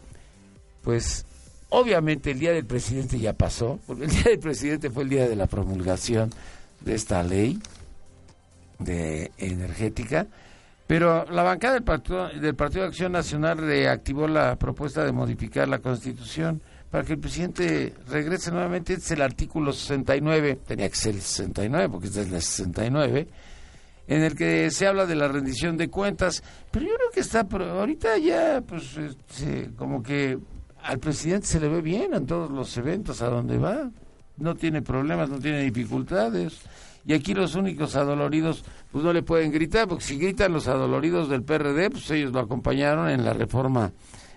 pues, 0.83 1.25
obviamente 1.69 2.31
el 2.31 2.39
día 2.39 2.53
del 2.53 2.67
presidente 2.67 3.19
ya 3.19 3.33
pasó, 3.33 3.79
porque 3.87 4.05
el 4.05 4.11
día 4.11 4.25
del 4.25 4.39
presidente 4.39 4.91
fue 4.91 5.05
el 5.05 5.09
día 5.09 5.29
de 5.29 5.37
la 5.37 5.47
promulgación 5.47 6.31
de 6.81 6.95
esta 6.95 7.23
ley 7.23 7.59
de 8.79 9.31
energética 9.39 10.27
pero 10.93 11.25
la 11.31 11.43
bancada 11.43 11.73
del 11.73 11.85
Partido, 11.85 12.29
del 12.29 12.55
Partido 12.55 12.83
de 12.83 12.89
Acción 12.89 13.12
Nacional 13.12 13.57
reactivó 13.57 14.29
la 14.29 14.57
propuesta 14.57 15.03
de 15.03 15.11
modificar 15.11 15.67
la 15.67 15.79
Constitución 15.79 16.61
para 16.91 17.03
que 17.03 17.15
el 17.15 17.19
presidente 17.19 17.95
regrese 18.09 18.51
nuevamente. 18.51 18.93
Este 18.93 19.05
es 19.07 19.11
el 19.12 19.23
artículo 19.23 19.73
69, 19.73 20.59
tenía 20.67 20.91
que 20.91 20.97
ser 20.97 21.15
el 21.15 21.23
69 21.23 21.89
porque 21.89 22.09
este 22.09 22.21
es 22.21 22.27
el 22.27 22.43
69, 22.43 23.27
en 24.07 24.23
el 24.23 24.37
que 24.37 24.71
se 24.71 24.87
habla 24.87 25.07
de 25.07 25.15
la 25.15 25.29
rendición 25.29 25.79
de 25.79 25.89
cuentas. 25.89 26.43
Pero 26.71 26.85
yo 26.85 26.95
creo 26.95 27.11
que 27.11 27.21
está, 27.21 27.41
ahorita 27.51 28.19
ya, 28.19 28.61
pues, 28.61 28.95
este, 28.99 29.71
como 29.77 30.03
que 30.03 30.39
al 30.83 30.99
presidente 30.99 31.47
se 31.47 31.61
le 31.61 31.69
ve 31.69 31.81
bien 31.81 32.15
en 32.15 32.27
todos 32.27 32.51
los 32.51 32.77
eventos 32.77 33.23
a 33.23 33.29
donde 33.29 33.59
va. 33.59 33.91
No 34.37 34.55
tiene 34.55 34.83
problemas, 34.83 35.29
no 35.29 35.39
tiene 35.39 35.62
dificultades 35.62 36.62
y 37.05 37.15
aquí 37.15 37.35
los 37.35 37.55
únicos 37.55 37.97
adoloridos 37.97 38.65
pues 38.91 39.05
no 39.05 39.12
le 39.12 39.23
pueden 39.23 39.51
gritar, 39.51 39.89
porque 39.89 40.05
si 40.05 40.19
gritan 40.19 40.53
los 40.53 40.69
adoloridos 40.69 41.29
del 41.29 41.43
PRD, 41.43 41.91
pues 41.91 42.11
ellos 42.11 42.33
lo 42.33 42.41
acompañaron 42.41 43.09
en 43.09 43.25
la 43.25 43.33
reforma 43.33 43.93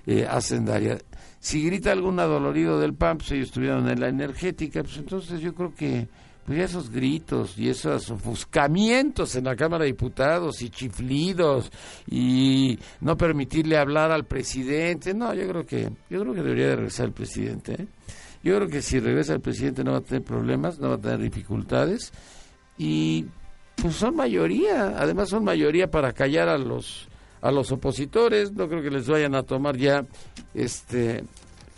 eh, 0.05 0.25
hacendaria. 0.29 0.97
Si 1.39 1.63
grita 1.63 1.91
algún 1.91 2.19
adolorido 2.19 2.79
del 2.79 2.95
PAN, 2.95 3.17
pues 3.17 3.31
ellos 3.31 3.47
estuvieron 3.47 3.87
en 3.89 3.99
la 3.99 4.07
energética, 4.07 4.81
pues 4.81 4.97
entonces 4.97 5.41
yo 5.41 5.53
creo 5.53 5.75
que 5.75 6.07
pues 6.45 6.59
esos 6.59 6.91
gritos 6.91 7.57
y 7.57 7.69
esos 7.69 8.09
ofuscamientos 8.11 9.35
en 9.35 9.45
la 9.45 9.55
Cámara 9.55 9.83
de 9.83 9.91
Diputados 9.91 10.61
y 10.61 10.69
chiflidos 10.69 11.71
y 12.07 12.77
no 13.01 13.17
permitirle 13.17 13.77
hablar 13.77 14.11
al 14.11 14.25
presidente, 14.25 15.13
no, 15.13 15.33
yo 15.33 15.47
creo 15.47 15.65
que 15.65 15.89
yo 16.09 16.21
creo 16.21 16.33
que 16.33 16.43
debería 16.43 16.67
de 16.67 16.75
regresar 16.75 17.07
el 17.07 17.13
presidente. 17.13 17.73
¿eh? 17.73 17.87
Yo 18.43 18.55
creo 18.57 18.67
que 18.67 18.83
si 18.83 18.99
regresa 18.99 19.33
el 19.33 19.41
presidente 19.41 19.83
no 19.83 19.93
va 19.93 19.97
a 19.97 20.01
tener 20.01 20.23
problemas, 20.23 20.77
no 20.79 20.89
va 20.89 20.95
a 20.95 21.01
tener 21.01 21.19
dificultades 21.19 22.13
y 22.77 23.25
pues 23.75 23.95
son 23.95 24.15
mayoría, 24.15 24.99
además 24.99 25.29
son 25.29 25.43
mayoría 25.43 25.89
para 25.89 26.13
callar 26.13 26.47
a 26.49 26.57
los 26.57 27.07
a 27.41 27.51
los 27.51 27.71
opositores, 27.71 28.53
no 28.53 28.67
creo 28.67 28.81
que 28.81 28.89
les 28.89 29.07
vayan 29.07 29.35
a 29.35 29.43
tomar 29.43 29.77
ya 29.77 30.05
este 30.53 31.23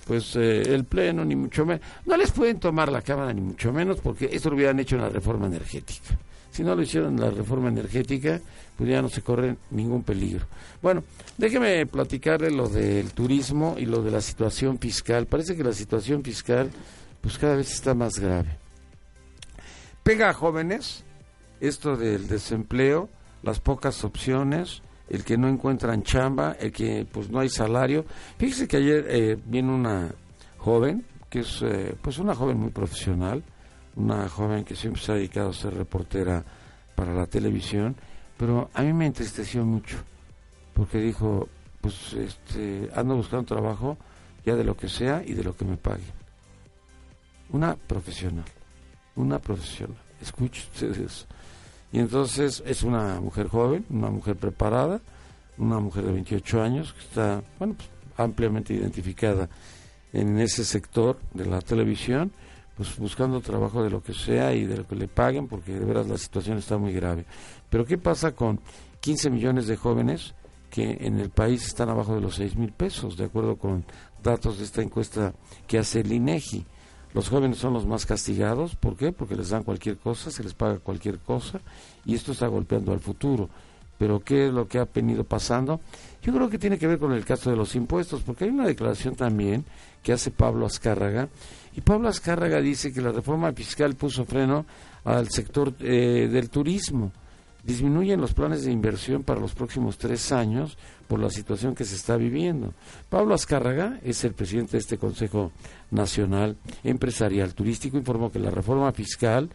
pues 0.07 0.35
eh, 0.35 0.61
el 0.73 0.85
pleno 0.85 1.25
ni 1.25 1.35
mucho 1.35 1.65
menos, 1.65 1.85
no 2.05 2.15
les 2.15 2.31
pueden 2.31 2.59
tomar 2.59 2.91
la 2.91 3.01
cámara 3.01 3.33
ni 3.33 3.41
mucho 3.41 3.73
menos 3.73 3.99
porque 3.99 4.29
eso 4.31 4.49
lo 4.49 4.55
hubieran 4.55 4.79
hecho 4.79 4.95
en 4.95 5.01
la 5.01 5.09
reforma 5.09 5.47
energética. 5.47 6.17
Si 6.49 6.63
no 6.63 6.73
lo 6.73 6.81
hicieron 6.81 7.19
la 7.19 7.29
reforma 7.29 7.67
energética, 7.67 8.39
pues 8.75 8.89
ya 8.89 9.01
no 9.01 9.09
se 9.09 9.21
corre 9.21 9.57
ningún 9.69 10.03
peligro. 10.03 10.47
Bueno, 10.81 11.03
déjeme 11.37 11.85
platicarle 11.85 12.49
lo 12.49 12.67
del 12.67 13.11
turismo 13.11 13.75
y 13.77 13.85
lo 13.85 14.01
de 14.01 14.11
la 14.11 14.21
situación 14.21 14.79
fiscal. 14.79 15.27
Parece 15.27 15.55
que 15.55 15.63
la 15.63 15.73
situación 15.73 16.23
fiscal, 16.23 16.71
pues 17.21 17.37
cada 17.37 17.57
vez 17.57 17.71
está 17.71 17.93
más 17.93 18.17
grave. 18.17 18.57
Pega 20.01 20.29
a 20.29 20.33
jóvenes 20.33 21.03
esto 21.59 21.97
del 21.97 22.27
desempleo, 22.27 23.09
las 23.43 23.59
pocas 23.59 24.03
opciones, 24.03 24.81
el 25.09 25.23
que 25.23 25.37
no 25.37 25.47
encuentran 25.47 26.03
chamba, 26.03 26.53
el 26.59 26.71
que 26.71 27.07
pues 27.11 27.29
no 27.29 27.39
hay 27.39 27.49
salario. 27.49 28.05
Fíjese 28.37 28.67
que 28.67 28.77
ayer 28.77 29.05
eh, 29.09 29.37
viene 29.45 29.71
una 29.71 30.13
joven, 30.57 31.05
que 31.29 31.39
es 31.39 31.61
eh, 31.61 31.95
pues 32.01 32.17
una 32.19 32.35
joven 32.35 32.59
muy 32.59 32.71
profesional, 32.71 33.43
una 33.95 34.27
joven 34.29 34.63
que 34.63 34.75
siempre 34.75 35.01
se 35.01 35.11
ha 35.11 35.15
dedicado 35.15 35.49
a 35.49 35.53
ser 35.53 35.73
reportera 35.73 36.43
para 36.95 37.13
la 37.13 37.25
televisión, 37.25 37.95
pero 38.37 38.69
a 38.73 38.81
mí 38.83 38.93
me 38.93 39.05
entristeció 39.05 39.65
mucho, 39.65 39.97
porque 40.73 40.99
dijo, 40.99 41.47
pues 41.81 42.13
este, 42.13 42.89
ando 42.95 43.15
buscando 43.15 43.45
trabajo 43.45 43.97
ya 44.45 44.55
de 44.55 44.63
lo 44.63 44.75
que 44.75 44.87
sea 44.87 45.23
y 45.25 45.33
de 45.33 45.43
lo 45.43 45.55
que 45.55 45.65
me 45.65 45.77
paguen. 45.77 46.11
Una 47.49 47.75
profesional, 47.75 48.45
una 49.15 49.39
profesional, 49.39 49.97
escuchen 50.21 50.63
ustedes 50.73 51.27
y 51.91 51.99
entonces 51.99 52.63
es 52.65 52.83
una 52.83 53.19
mujer 53.21 53.47
joven, 53.47 53.85
una 53.89 54.09
mujer 54.09 54.35
preparada, 54.35 55.01
una 55.57 55.79
mujer 55.79 56.05
de 56.05 56.11
28 56.11 56.61
años 56.61 56.93
que 56.93 56.99
está, 56.99 57.41
bueno, 57.57 57.75
pues, 57.75 57.89
ampliamente 58.17 58.73
identificada 58.73 59.49
en 60.13 60.39
ese 60.39 60.65
sector 60.65 61.19
de 61.33 61.45
la 61.45 61.61
televisión, 61.61 62.31
pues 62.75 62.97
buscando 62.97 63.41
trabajo 63.41 63.83
de 63.83 63.89
lo 63.89 64.01
que 64.01 64.13
sea 64.13 64.53
y 64.53 64.65
de 64.65 64.77
lo 64.77 64.87
que 64.87 64.95
le 64.95 65.07
paguen, 65.07 65.47
porque 65.47 65.73
de 65.73 65.85
veras 65.85 66.07
la 66.07 66.17
situación 66.17 66.57
está 66.57 66.77
muy 66.77 66.93
grave. 66.93 67.25
Pero 67.69 67.85
¿qué 67.85 67.97
pasa 67.97 68.33
con 68.33 68.59
15 68.99 69.29
millones 69.29 69.67
de 69.67 69.77
jóvenes 69.77 70.33
que 70.69 70.97
en 71.01 71.19
el 71.19 71.29
país 71.29 71.65
están 71.65 71.89
abajo 71.89 72.15
de 72.15 72.21
los 72.21 72.35
6 72.35 72.55
mil 72.55 72.71
pesos, 72.71 73.17
de 73.17 73.25
acuerdo 73.25 73.55
con 73.55 73.85
datos 74.21 74.59
de 74.59 74.65
esta 74.65 74.81
encuesta 74.81 75.33
que 75.65 75.79
hace 75.79 76.01
el 76.01 76.11
INEGI? 76.11 76.65
Los 77.13 77.29
jóvenes 77.29 77.57
son 77.57 77.73
los 77.73 77.85
más 77.85 78.05
castigados, 78.05 78.75
¿por 78.75 78.95
qué? 78.95 79.11
Porque 79.11 79.35
les 79.35 79.49
dan 79.49 79.63
cualquier 79.63 79.97
cosa, 79.97 80.29
se 80.29 80.43
les 80.43 80.53
paga 80.53 80.79
cualquier 80.79 81.19
cosa 81.19 81.59
y 82.05 82.15
esto 82.15 82.31
está 82.31 82.47
golpeando 82.47 82.91
al 82.91 82.99
futuro. 82.99 83.49
Pero 83.97 84.19
¿qué 84.19 84.47
es 84.47 84.53
lo 84.53 84.67
que 84.67 84.77
ha 84.77 84.87
venido 84.93 85.23
pasando? 85.23 85.79
Yo 86.21 86.33
creo 86.33 86.49
que 86.49 86.59
tiene 86.59 86.77
que 86.77 86.87
ver 86.87 86.99
con 86.99 87.13
el 87.13 87.25
caso 87.25 87.49
de 87.49 87.55
los 87.55 87.75
impuestos, 87.75 88.21
porque 88.21 88.43
hay 88.43 88.51
una 88.51 88.67
declaración 88.67 89.15
también 89.15 89.65
que 90.03 90.13
hace 90.13 90.29
Pablo 90.29 90.65
Azcárraga, 90.65 91.29
y 91.75 91.81
Pablo 91.81 92.07
Azcárraga 92.07 92.61
dice 92.61 92.93
que 92.93 93.01
la 93.01 93.11
reforma 93.11 93.51
fiscal 93.53 93.95
puso 93.95 94.25
freno 94.25 94.65
al 95.03 95.29
sector 95.29 95.73
eh, 95.79 96.27
del 96.31 96.49
turismo 96.49 97.11
disminuyen 97.67 98.21
los 98.21 98.33
planes 98.33 98.63
de 98.63 98.71
inversión 98.71 99.23
para 99.23 99.41
los 99.41 99.53
próximos 99.53 99.97
tres 99.97 100.31
años 100.31 100.77
por 101.07 101.19
la 101.19 101.29
situación 101.29 101.73
que 101.73 101.85
se 101.85 101.95
está 101.95 102.17
viviendo. 102.17 102.73
Pablo 103.09 103.33
Azcárraga 103.33 103.99
es 104.03 104.23
el 104.23 104.33
presidente 104.33 104.73
de 104.73 104.79
este 104.79 104.97
Consejo 104.97 105.51
Nacional 105.91 106.57
Empresarial 106.83 107.53
Turístico, 107.53 107.97
informó 107.97 108.31
que 108.31 108.39
la 108.39 108.51
reforma 108.51 108.91
fiscal 108.91 109.49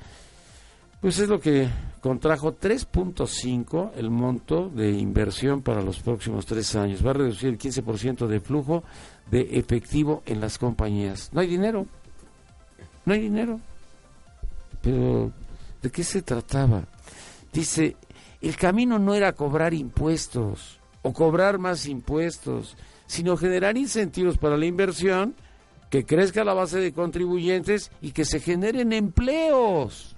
pues 1.03 1.19
es 1.19 1.29
lo 1.29 1.41
que 1.41 1.69
contrajo 2.01 2.57
3.5 2.57 3.91
el 3.97 4.09
monto 4.09 4.69
de 4.69 4.93
inversión 4.93 5.61
para 5.61 5.83
los 5.83 5.99
próximos 5.99 6.47
tres 6.47 6.77
años. 6.77 7.05
Va 7.05 7.11
a 7.11 7.15
reducir 7.15 7.49
el 7.49 7.59
15% 7.59 8.29
de 8.29 8.39
flujo 8.39 8.85
de 9.29 9.59
efectivo 9.59 10.23
en 10.27 10.41
las 10.41 10.59
compañías. 10.59 11.31
No 11.33 11.41
hay 11.41 11.49
dinero. 11.49 11.87
No 13.05 13.15
hay 13.15 13.21
dinero. 13.21 13.59
Pero, 14.81 15.33
¿de 15.83 15.91
qué 15.91 16.05
se 16.05 16.23
trataba? 16.23 16.85
Dice, 17.53 17.97
el 18.41 18.57
camino 18.57 18.97
no 19.01 19.15
era 19.15 19.33
cobrar 19.33 19.75
impuestos 19.75 20.79
o 21.03 21.13
cobrar 21.13 21.59
más 21.59 21.87
impuestos, 21.87 22.77
sino 23.07 23.37
generar 23.37 23.77
incentivos 23.77 24.39
para 24.39 24.57
la 24.57 24.67
inversión, 24.67 25.35
que 25.91 26.07
crezca 26.07 26.45
la 26.45 26.55
base 26.55 26.79
de 26.79 26.93
contribuyentes 26.93 27.91
y 28.01 28.13
que 28.13 28.25
se 28.25 28.41
generen 28.41 28.93
empleos. 28.93 30.17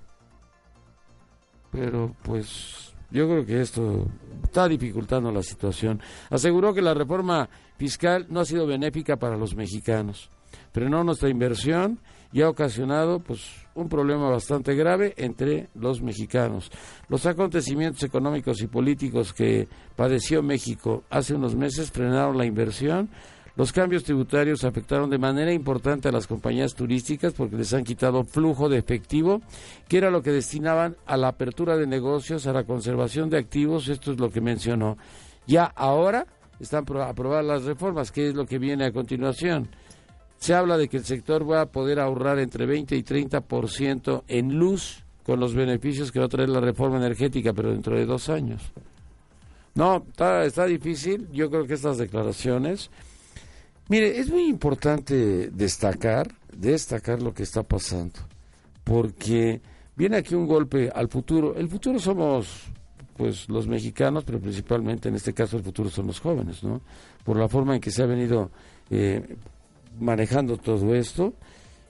Pero 1.73 2.15
pues 2.23 2.95
yo 3.11 3.27
creo 3.27 3.45
que 3.45 3.61
esto 3.61 4.07
está 4.45 4.69
dificultando 4.69 5.33
la 5.33 5.43
situación. 5.43 6.01
Aseguró 6.31 6.73
que 6.73 6.83
la 6.83 6.95
reforma 6.95 7.49
fiscal 7.77 8.27
no 8.29 8.41
ha 8.41 8.45
sido 8.45 8.67
benéfica 8.67 9.17
para 9.17 9.37
los 9.37 9.57
mexicanos. 9.57 10.31
Frenó 10.73 11.03
nuestra 11.03 11.29
inversión 11.29 11.99
y 12.35 12.43
ha 12.43 12.49
ocasionado 12.49 13.21
pues 13.21 13.49
un 13.77 13.89
problema 13.89 14.29
bastante 14.29 14.75
grave 14.75 15.15
entre 15.17 15.69
los 15.77 16.03
mexicanos. 16.03 16.69
Los 17.09 17.27
acontecimientos 17.27 18.03
económicos 18.03 18.61
y 18.61 18.67
políticos 18.67 19.33
que 19.33 19.69
padeció 19.95 20.43
México 20.43 21.05
hace 21.11 21.35
unos 21.35 21.55
meses 21.55 21.93
frenaron 21.93 22.37
la 22.37 22.45
inversión. 22.45 23.09
Los 23.55 23.73
cambios 23.73 24.03
tributarios 24.03 24.65
afectaron 24.65 25.11
de 25.11 25.19
manera 25.19 25.53
importante 25.53 26.09
a 26.09 26.13
las 26.13 26.27
compañías 26.27 26.75
turísticas 26.75 27.35
porque 27.35 27.57
les 27.57 27.73
han 27.73 27.85
quitado 27.85 28.25
flujo 28.25 28.69
de 28.69 28.79
efectivo, 28.79 29.41
que 29.87 29.99
era 29.99 30.11
lo 30.11 30.21
que 30.21 30.33
destinaban 30.33 30.97
a 31.07 31.17
la 31.17 31.29
apertura 31.29 31.77
de 31.77 31.87
negocios, 31.87 32.49
a 32.49 32.53
la 32.53 32.65
conservación 32.65 33.31
de 33.31 33.39
activos, 33.39 33.87
esto 33.87 34.11
es 34.11 34.19
lo 34.19 34.29
que 34.31 34.41
mencionó. 34.41 34.99
Ya 35.47 35.67
ahora 35.67 36.27
están 36.59 36.85
aprobadas 37.01 37.45
las 37.45 37.63
reformas, 37.63 38.11
que 38.11 38.27
es 38.27 38.35
lo 38.35 38.45
que 38.45 38.59
viene 38.59 38.87
a 38.87 38.93
continuación. 38.93 39.69
Se 40.45 40.53
habla 40.53 40.77
de 40.77 40.89
que 40.89 40.99
el 40.99 41.07
sector 41.07 41.51
va 41.51 41.63
a 41.63 41.73
poder 41.73 41.99
ahorrar 41.99 42.39
entre 42.39 42.67
20 42.67 42.95
y 42.95 43.03
30% 43.03 44.25
en 44.29 44.59
luz 44.59 45.03
con 45.23 45.41
los 45.41 45.55
beneficios 45.55 46.13
que 46.13 46.19
va 46.19 46.27
a 46.27 46.29
traer 46.29 46.51
la 46.51 46.61
reforma 46.61 46.99
energética, 46.99 47.55
pero 47.55 47.71
dentro 47.71 47.97
de 47.97 48.05
dos 48.05 48.29
años. 48.29 48.61
No, 49.75 50.05
está, 50.15 50.67
difícil. 50.67 51.31
Yo 51.33 51.49
creo 51.49 51.67
que 51.67 51.73
estas 51.73 51.97
declaraciones. 51.97 52.91
Mire, 53.89 54.19
es 54.19 54.29
muy 54.29 54.47
importante 54.47 55.49
destacar, 55.49 56.35
destacar 56.55 57.23
lo 57.23 57.33
que 57.33 57.45
está 57.45 57.63
pasando, 57.63 58.21
porque 58.85 59.63
viene 59.97 60.19
aquí 60.19 60.35
un 60.35 60.47
golpe 60.47 60.91
al 60.95 61.09
futuro. 61.09 61.55
El 61.57 61.71
futuro 61.71 61.99
somos, 61.99 62.65
pues, 63.17 63.49
los 63.49 63.67
mexicanos, 63.67 64.25
pero 64.25 64.41
principalmente 64.41 65.09
en 65.09 65.15
este 65.15 65.33
caso 65.33 65.57
el 65.57 65.63
futuro 65.63 65.89
son 65.89 66.07
los 66.07 66.21
jóvenes, 66.21 66.63
¿no? 66.63 66.83
Por 67.25 67.39
la 67.39 67.49
forma 67.49 67.75
en 67.77 67.81
que 67.81 67.91
se 67.91 68.03
ha 68.03 68.07
venido 68.07 68.51
eh, 68.91 69.37
manejando 69.99 70.57
todo 70.57 70.95
esto. 70.95 71.35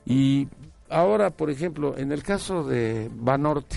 Y 0.06 0.48
ahora, 0.88 1.30
por 1.30 1.50
ejemplo, 1.50 1.96
en 1.96 2.12
el 2.12 2.22
caso 2.22 2.64
de 2.64 3.10
Banorte, 3.12 3.76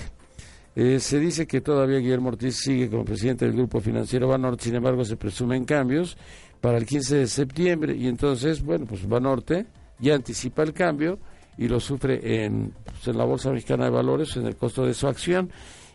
eh, 0.76 1.00
se 1.00 1.20
dice 1.20 1.48
que 1.48 1.62
todavía 1.62 1.98
Guillermo 1.98 2.30
Ortiz 2.30 2.58
sigue 2.58 2.90
como 2.90 3.04
presidente 3.04 3.46
del 3.46 3.56
grupo 3.56 3.80
financiero 3.80 4.28
Banorte, 4.28 4.66
sin 4.66 4.76
embargo 4.76 5.04
se 5.04 5.18
presumen 5.18 5.66
cambios 5.66 6.18
para 6.62 6.78
el 6.78 6.86
15 6.86 7.18
de 7.18 7.28
septiembre 7.28 7.96
y 7.96 8.08
entonces, 8.08 8.64
bueno, 8.64 8.86
pues 8.86 9.08
Banorte 9.08 9.66
ya 10.00 10.16
anticipa 10.16 10.64
el 10.64 10.74
cambio 10.74 11.18
y 11.58 11.68
lo 11.68 11.80
sufre 11.80 12.46
en, 12.46 12.74
pues, 12.84 13.08
en 13.08 13.18
la 13.18 13.26
Bolsa 13.26 13.52
Mexicana 13.52 13.86
de 13.86 13.90
Valores, 13.90 14.38
en 14.38 14.46
el 14.46 14.56
costo 14.56 14.86
de 14.86 14.94
su 14.94 15.08
acción. 15.08 15.50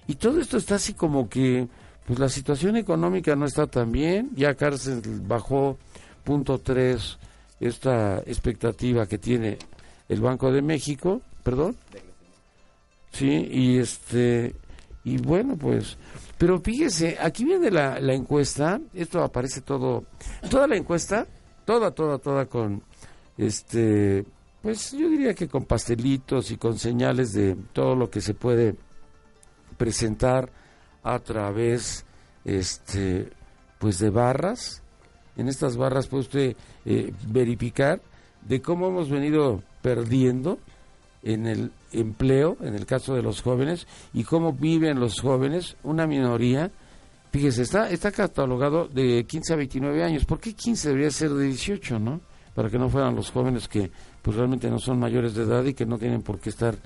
Y 0.08 0.16
todo 0.16 0.40
esto 0.40 0.56
está 0.56 0.74
así 0.74 0.94
como 0.94 1.28
que, 1.28 1.68
pues 2.06 2.18
la 2.18 2.28
situación 2.28 2.76
económica 2.76 3.36
no 3.36 3.46
está 3.46 3.68
tan 3.68 3.92
bien, 3.92 4.30
ya 4.34 4.54
Cárcel 4.54 5.00
bajó 5.24 5.78
punto 6.24 6.58
tres 6.58 7.18
esta 7.62 8.18
expectativa 8.27 9.07
que 9.07 9.18
tiene 9.18 9.59
el 10.09 10.20
Banco 10.20 10.51
de 10.51 10.62
México, 10.62 11.22
perdón. 11.42 11.77
Sí, 13.12 13.48
y 13.51 13.79
este 13.79 14.55
y 15.05 15.18
bueno, 15.18 15.57
pues 15.57 15.96
pero 16.38 16.61
fíjese, 16.61 17.18
aquí 17.20 17.44
viene 17.44 17.70
la, 17.70 18.01
la 18.01 18.14
encuesta, 18.14 18.81
esto 18.94 19.22
aparece 19.22 19.61
todo 19.61 20.05
toda 20.51 20.66
la 20.66 20.77
encuesta, 20.77 21.27
toda 21.64 21.92
toda 21.92 22.18
toda 22.18 22.46
con 22.46 22.83
este 23.38 24.25
pues 24.62 24.92
yo 24.92 25.09
diría 25.09 25.35
que 25.35 25.48
con 25.48 25.64
pastelitos 25.64 26.51
y 26.51 26.57
con 26.57 26.79
señales 26.79 27.33
de 27.33 27.57
todo 27.72 27.94
lo 27.94 28.11
que 28.11 28.20
se 28.20 28.35
puede 28.35 28.77
presentar 29.77 30.51
a 31.03 31.18
través 31.18 32.05
este 32.44 33.31
pues 33.79 33.98
de 33.98 34.11
barras 34.11 34.81
en 35.36 35.48
estas 35.48 35.76
barras 35.76 36.06
puede 36.06 36.20
usted 36.22 36.56
eh, 36.84 37.12
verificar 37.26 38.00
de 38.46 38.60
cómo 38.60 38.88
hemos 38.88 39.08
venido 39.08 39.62
perdiendo 39.82 40.58
en 41.22 41.46
el 41.46 41.72
empleo, 41.92 42.56
en 42.60 42.74
el 42.74 42.86
caso 42.86 43.14
de 43.14 43.22
los 43.22 43.42
jóvenes, 43.42 43.86
y 44.12 44.24
cómo 44.24 44.52
viven 44.52 44.98
los 44.98 45.20
jóvenes, 45.20 45.76
una 45.82 46.06
minoría. 46.06 46.70
Fíjese, 47.30 47.62
está, 47.62 47.90
está 47.90 48.10
catalogado 48.10 48.88
de 48.88 49.24
15 49.24 49.52
a 49.52 49.56
29 49.56 50.02
años. 50.02 50.24
¿Por 50.24 50.40
qué 50.40 50.54
15 50.54 50.88
debería 50.88 51.10
ser 51.10 51.30
de 51.30 51.44
18, 51.44 51.98
no? 51.98 52.20
Para 52.54 52.68
que 52.68 52.78
no 52.78 52.90
fueran 52.90 53.16
los 53.16 53.30
jóvenes 53.30 53.68
que 53.68 53.90
pues 54.22 54.37
realmente 54.37 54.70
no 54.70 54.78
son 54.78 54.98
mayores 54.98 55.35
de 55.35 55.42
edad 55.42 55.64
y 55.64 55.74
que 55.74 55.85
no 55.85 55.98
tienen 55.98 56.22
por 56.22 56.38
qué 56.38 56.50
estar 56.50 56.76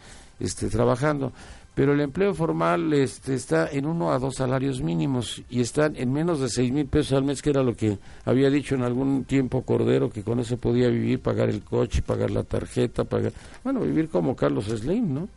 este, 0.40 0.68
trabajando 0.68 1.32
pero 1.76 1.92
el 1.92 2.00
empleo 2.00 2.32
formal 2.32 2.94
este, 2.94 3.34
está 3.34 3.68
en 3.70 3.84
uno 3.84 4.10
a 4.10 4.18
dos 4.18 4.36
salarios 4.36 4.80
mínimos 4.80 5.42
y 5.50 5.60
están 5.60 5.94
en 5.96 6.10
menos 6.10 6.40
de 6.40 6.48
seis 6.48 6.72
mil 6.72 6.86
pesos 6.86 7.12
al 7.12 7.24
mes, 7.24 7.42
que 7.42 7.50
era 7.50 7.62
lo 7.62 7.76
que 7.76 7.98
había 8.24 8.48
dicho 8.48 8.74
en 8.74 8.82
algún 8.82 9.24
tiempo 9.24 9.60
Cordero, 9.60 10.08
que 10.08 10.22
con 10.22 10.40
eso 10.40 10.56
podía 10.56 10.88
vivir, 10.88 11.20
pagar 11.20 11.50
el 11.50 11.60
coche, 11.60 12.00
pagar 12.00 12.30
la 12.30 12.44
tarjeta, 12.44 13.04
pagar, 13.04 13.34
bueno, 13.62 13.80
vivir 13.80 14.08
como 14.08 14.34
Carlos 14.34 14.64
Slim, 14.64 15.12
¿no? 15.12 15.28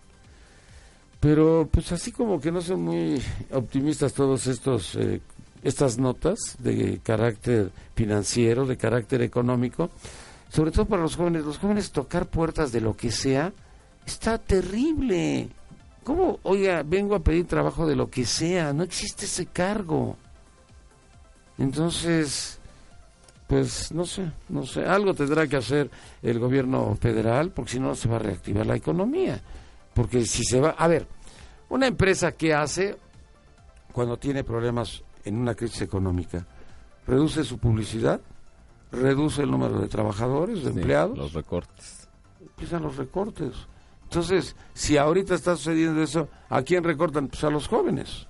Pero 1.20 1.68
pues 1.70 1.92
así 1.92 2.14
como 2.14 2.40
que 2.40 2.54
no 2.54 2.62
son 2.62 2.84
muy 2.84 3.22
optimistas 3.52 4.14
todos 4.14 4.48
estos 4.48 4.96
eh, 4.96 5.20
estas 5.62 5.98
notas 5.98 6.56
de 6.60 7.02
carácter 7.04 7.70
financiero, 7.96 8.66
de 8.66 8.78
carácter 8.78 9.22
económico, 9.24 9.90
sobre 10.50 10.72
todo 10.72 10.86
para 10.86 11.02
los 11.02 11.16
jóvenes, 11.16 11.46
los 11.46 11.58
jóvenes 11.58 11.92
tocar 11.92 12.28
puertas 12.28 12.72
de 12.72 12.82
lo 12.82 12.98
que 12.98 13.12
sea, 13.12 13.54
está 14.06 14.38
terrible. 14.38 15.50
¿Cómo, 16.04 16.40
oiga, 16.44 16.84
vengo 16.84 17.16
a 17.16 17.20
pedir 17.20 17.46
trabajo 17.46 17.86
de 17.86 17.96
lo 17.96 18.10
que 18.10 18.26
sea? 18.26 18.74
No 18.74 18.84
existe 18.84 19.26
ese 19.26 19.46
cargo. 19.46 20.18
Entonces, 21.58 22.60
pues 23.48 23.92
no 23.92 24.06
sé, 24.06 24.32
no 24.48 24.66
sé, 24.66 24.86
algo 24.86 25.14
tendrá 25.14 25.46
que 25.48 25.58
hacer 25.58 25.90
el 26.22 26.40
gobierno 26.40 26.96
federal 27.00 27.52
porque 27.52 27.74
si 27.74 27.80
no 27.80 27.96
se 27.96 28.08
va 28.08 28.16
a 28.16 28.20
reactivar 28.20 28.66
la 28.66 28.76
economía. 28.76 29.42
Porque 29.94 30.26
si 30.26 30.44
se 30.44 30.60
va, 30.60 30.72
a 30.72 30.88
ver, 30.88 31.08
una 31.70 31.88
empresa 31.88 32.32
que 32.32 32.54
hace 32.54 32.98
cuando 33.92 34.18
tiene 34.18 34.44
problemas 34.44 35.04
en 35.26 35.36
una 35.36 35.56
crisis 35.56 35.82
económica, 35.82 36.46
reduce 37.06 37.44
su 37.44 37.58
publicidad, 37.58 38.22
reduce 38.92 39.44
el 39.44 39.52
número 39.52 39.80
de 39.80 39.88
trabajadores, 39.88 40.64
de 40.64 40.72
empleados. 40.72 41.18
Los 41.18 41.34
recortes. 41.34 42.08
Empiezan 42.42 42.84
los 42.84 42.98
recortes. 42.98 43.54
Entonces, 44.04 44.56
si 44.74 44.98
ahorita 44.98 45.36
está 45.36 45.56
sucediendo 45.56 46.02
eso, 46.02 46.30
¿a 46.50 46.64
quién 46.64 46.84
recortan? 46.84 47.28
Pues 47.28 47.44
a 47.44 47.50
los 47.50 47.68
jóvenes. 47.68 48.28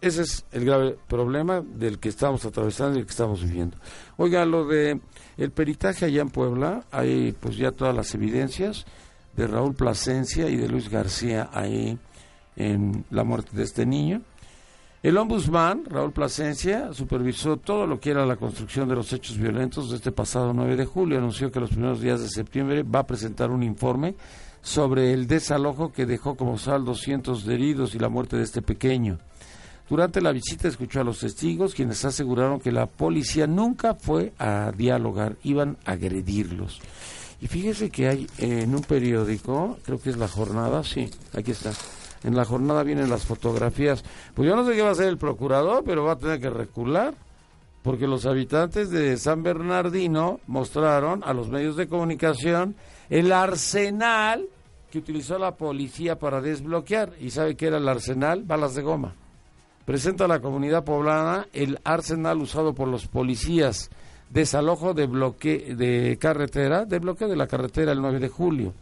Ese 0.00 0.22
es 0.22 0.44
el 0.52 0.64
grave 0.64 0.96
problema 1.08 1.62
del 1.62 1.98
que 1.98 2.08
estamos 2.08 2.44
atravesando 2.44 2.96
y 2.96 3.00
el 3.00 3.06
que 3.06 3.10
estamos 3.10 3.42
viviendo. 3.42 3.76
Oiga, 4.16 4.44
lo 4.44 4.66
de 4.66 5.00
el 5.36 5.50
peritaje 5.50 6.04
allá 6.04 6.22
en 6.22 6.30
Puebla, 6.30 6.84
hay 6.92 7.32
pues 7.32 7.56
ya 7.56 7.72
todas 7.72 7.94
las 7.94 8.14
evidencias 8.14 8.86
de 9.36 9.46
Raúl 9.46 9.74
Plasencia 9.74 10.48
y 10.48 10.56
de 10.56 10.68
Luis 10.68 10.88
García 10.88 11.50
ahí 11.52 11.98
en 12.56 13.04
la 13.10 13.24
muerte 13.24 13.50
de 13.54 13.64
este 13.64 13.84
niño. 13.84 14.22
El 15.02 15.18
ombudsman, 15.18 15.84
Raúl 15.84 16.12
Plasencia, 16.12 16.92
supervisó 16.92 17.58
todo 17.58 17.86
lo 17.86 18.00
que 18.00 18.10
era 18.10 18.26
la 18.26 18.36
construcción 18.36 18.88
de 18.88 18.96
los 18.96 19.12
hechos 19.12 19.36
violentos 19.36 19.90
de 19.90 19.96
este 19.96 20.10
pasado 20.10 20.52
9 20.52 20.74
de 20.74 20.86
julio. 20.86 21.18
Anunció 21.18 21.52
que 21.52 21.60
los 21.60 21.70
primeros 21.70 22.00
días 22.00 22.20
de 22.20 22.28
septiembre 22.28 22.82
va 22.82 23.00
a 23.00 23.06
presentar 23.06 23.50
un 23.50 23.62
informe 23.62 24.16
sobre 24.62 25.12
el 25.12 25.26
desalojo 25.26 25.92
que 25.92 26.06
dejó 26.06 26.34
como 26.34 26.58
saldo 26.58 26.94
cientos 26.94 27.44
de 27.44 27.54
heridos 27.54 27.94
y 27.94 27.98
la 27.98 28.08
muerte 28.08 28.36
de 28.36 28.42
este 28.42 28.62
pequeño. 28.62 29.18
Durante 29.88 30.20
la 30.20 30.32
visita 30.32 30.66
escuchó 30.66 31.00
a 31.00 31.04
los 31.04 31.20
testigos, 31.20 31.74
quienes 31.74 32.04
aseguraron 32.04 32.58
que 32.58 32.72
la 32.72 32.86
policía 32.86 33.46
nunca 33.46 33.94
fue 33.94 34.32
a 34.38 34.72
dialogar, 34.76 35.36
iban 35.44 35.76
a 35.84 35.92
agredirlos. 35.92 36.80
Y 37.40 37.46
fíjese 37.46 37.90
que 37.90 38.08
hay 38.08 38.26
en 38.38 38.74
un 38.74 38.80
periódico, 38.80 39.78
creo 39.84 40.00
que 40.00 40.10
es 40.10 40.16
La 40.16 40.26
Jornada, 40.26 40.82
sí, 40.82 41.08
aquí 41.34 41.52
está. 41.52 41.70
En 42.24 42.34
La 42.34 42.44
Jornada 42.44 42.82
vienen 42.82 43.10
las 43.10 43.24
fotografías. 43.24 44.04
Pues 44.34 44.48
yo 44.48 44.56
no 44.56 44.66
sé 44.66 44.74
qué 44.74 44.82
va 44.82 44.88
a 44.88 44.92
hacer 44.92 45.08
el 45.08 45.18
procurador, 45.18 45.82
pero 45.84 46.04
va 46.04 46.12
a 46.12 46.18
tener 46.18 46.40
que 46.40 46.50
recular, 46.50 47.14
porque 47.82 48.06
los 48.06 48.26
habitantes 48.26 48.90
de 48.90 49.16
San 49.16 49.42
Bernardino 49.42 50.40
mostraron 50.46 51.22
a 51.24 51.32
los 51.32 51.48
medios 51.48 51.76
de 51.76 51.88
comunicación 51.88 52.74
el 53.10 53.32
arsenal 53.32 54.46
que 54.90 54.98
utilizó 54.98 55.38
la 55.38 55.54
policía 55.54 56.18
para 56.18 56.40
desbloquear. 56.40 57.12
¿Y 57.20 57.30
sabe 57.30 57.56
qué 57.56 57.68
era 57.68 57.78
el 57.78 57.88
arsenal? 57.88 58.42
Balas 58.44 58.74
de 58.74 58.82
goma 58.82 59.14
presenta 59.86 60.24
a 60.24 60.28
la 60.28 60.40
comunidad 60.40 60.84
poblana 60.84 61.46
el 61.52 61.78
arsenal 61.84 62.38
usado 62.38 62.74
por 62.74 62.88
los 62.88 63.06
policías, 63.06 63.88
desalojo 64.28 64.92
de 64.92 65.06
bloque 65.06 65.74
de 65.76 66.18
carretera, 66.20 66.84
de 66.84 66.98
bloqueo 66.98 67.28
de 67.28 67.36
la 67.36 67.46
carretera 67.46 67.92
el 67.92 68.02
9 68.02 68.18
de 68.18 68.28
julio. 68.28 68.74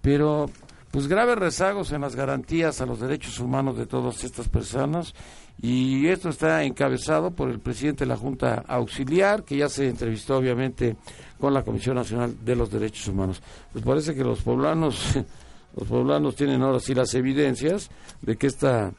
Pero 0.00 0.48
pues 0.94 1.08
graves 1.08 1.36
rezagos 1.36 1.90
en 1.90 2.02
las 2.02 2.14
garantías 2.14 2.80
a 2.80 2.86
los 2.86 3.00
derechos 3.00 3.40
humanos 3.40 3.76
de 3.76 3.84
todas 3.84 4.22
estas 4.22 4.48
personas 4.48 5.12
y 5.60 6.06
esto 6.06 6.28
está 6.28 6.62
encabezado 6.62 7.32
por 7.32 7.50
el 7.50 7.58
presidente 7.58 8.04
de 8.04 8.10
la 8.10 8.16
Junta 8.16 8.64
Auxiliar, 8.68 9.42
que 9.42 9.56
ya 9.56 9.68
se 9.68 9.88
entrevistó 9.88 10.36
obviamente 10.36 10.94
con 11.40 11.52
la 11.52 11.64
Comisión 11.64 11.96
Nacional 11.96 12.36
de 12.44 12.54
los 12.54 12.70
Derechos 12.70 13.08
Humanos. 13.08 13.42
Pues 13.72 13.84
parece 13.84 14.14
que 14.14 14.22
los 14.22 14.42
poblanos 14.42 15.18
los 15.76 15.88
poblanos 15.88 16.36
tienen 16.36 16.62
ahora 16.62 16.78
sí 16.78 16.94
las 16.94 17.12
evidencias 17.14 17.90
de 18.22 18.36
que 18.36 18.46
esta 18.46 18.92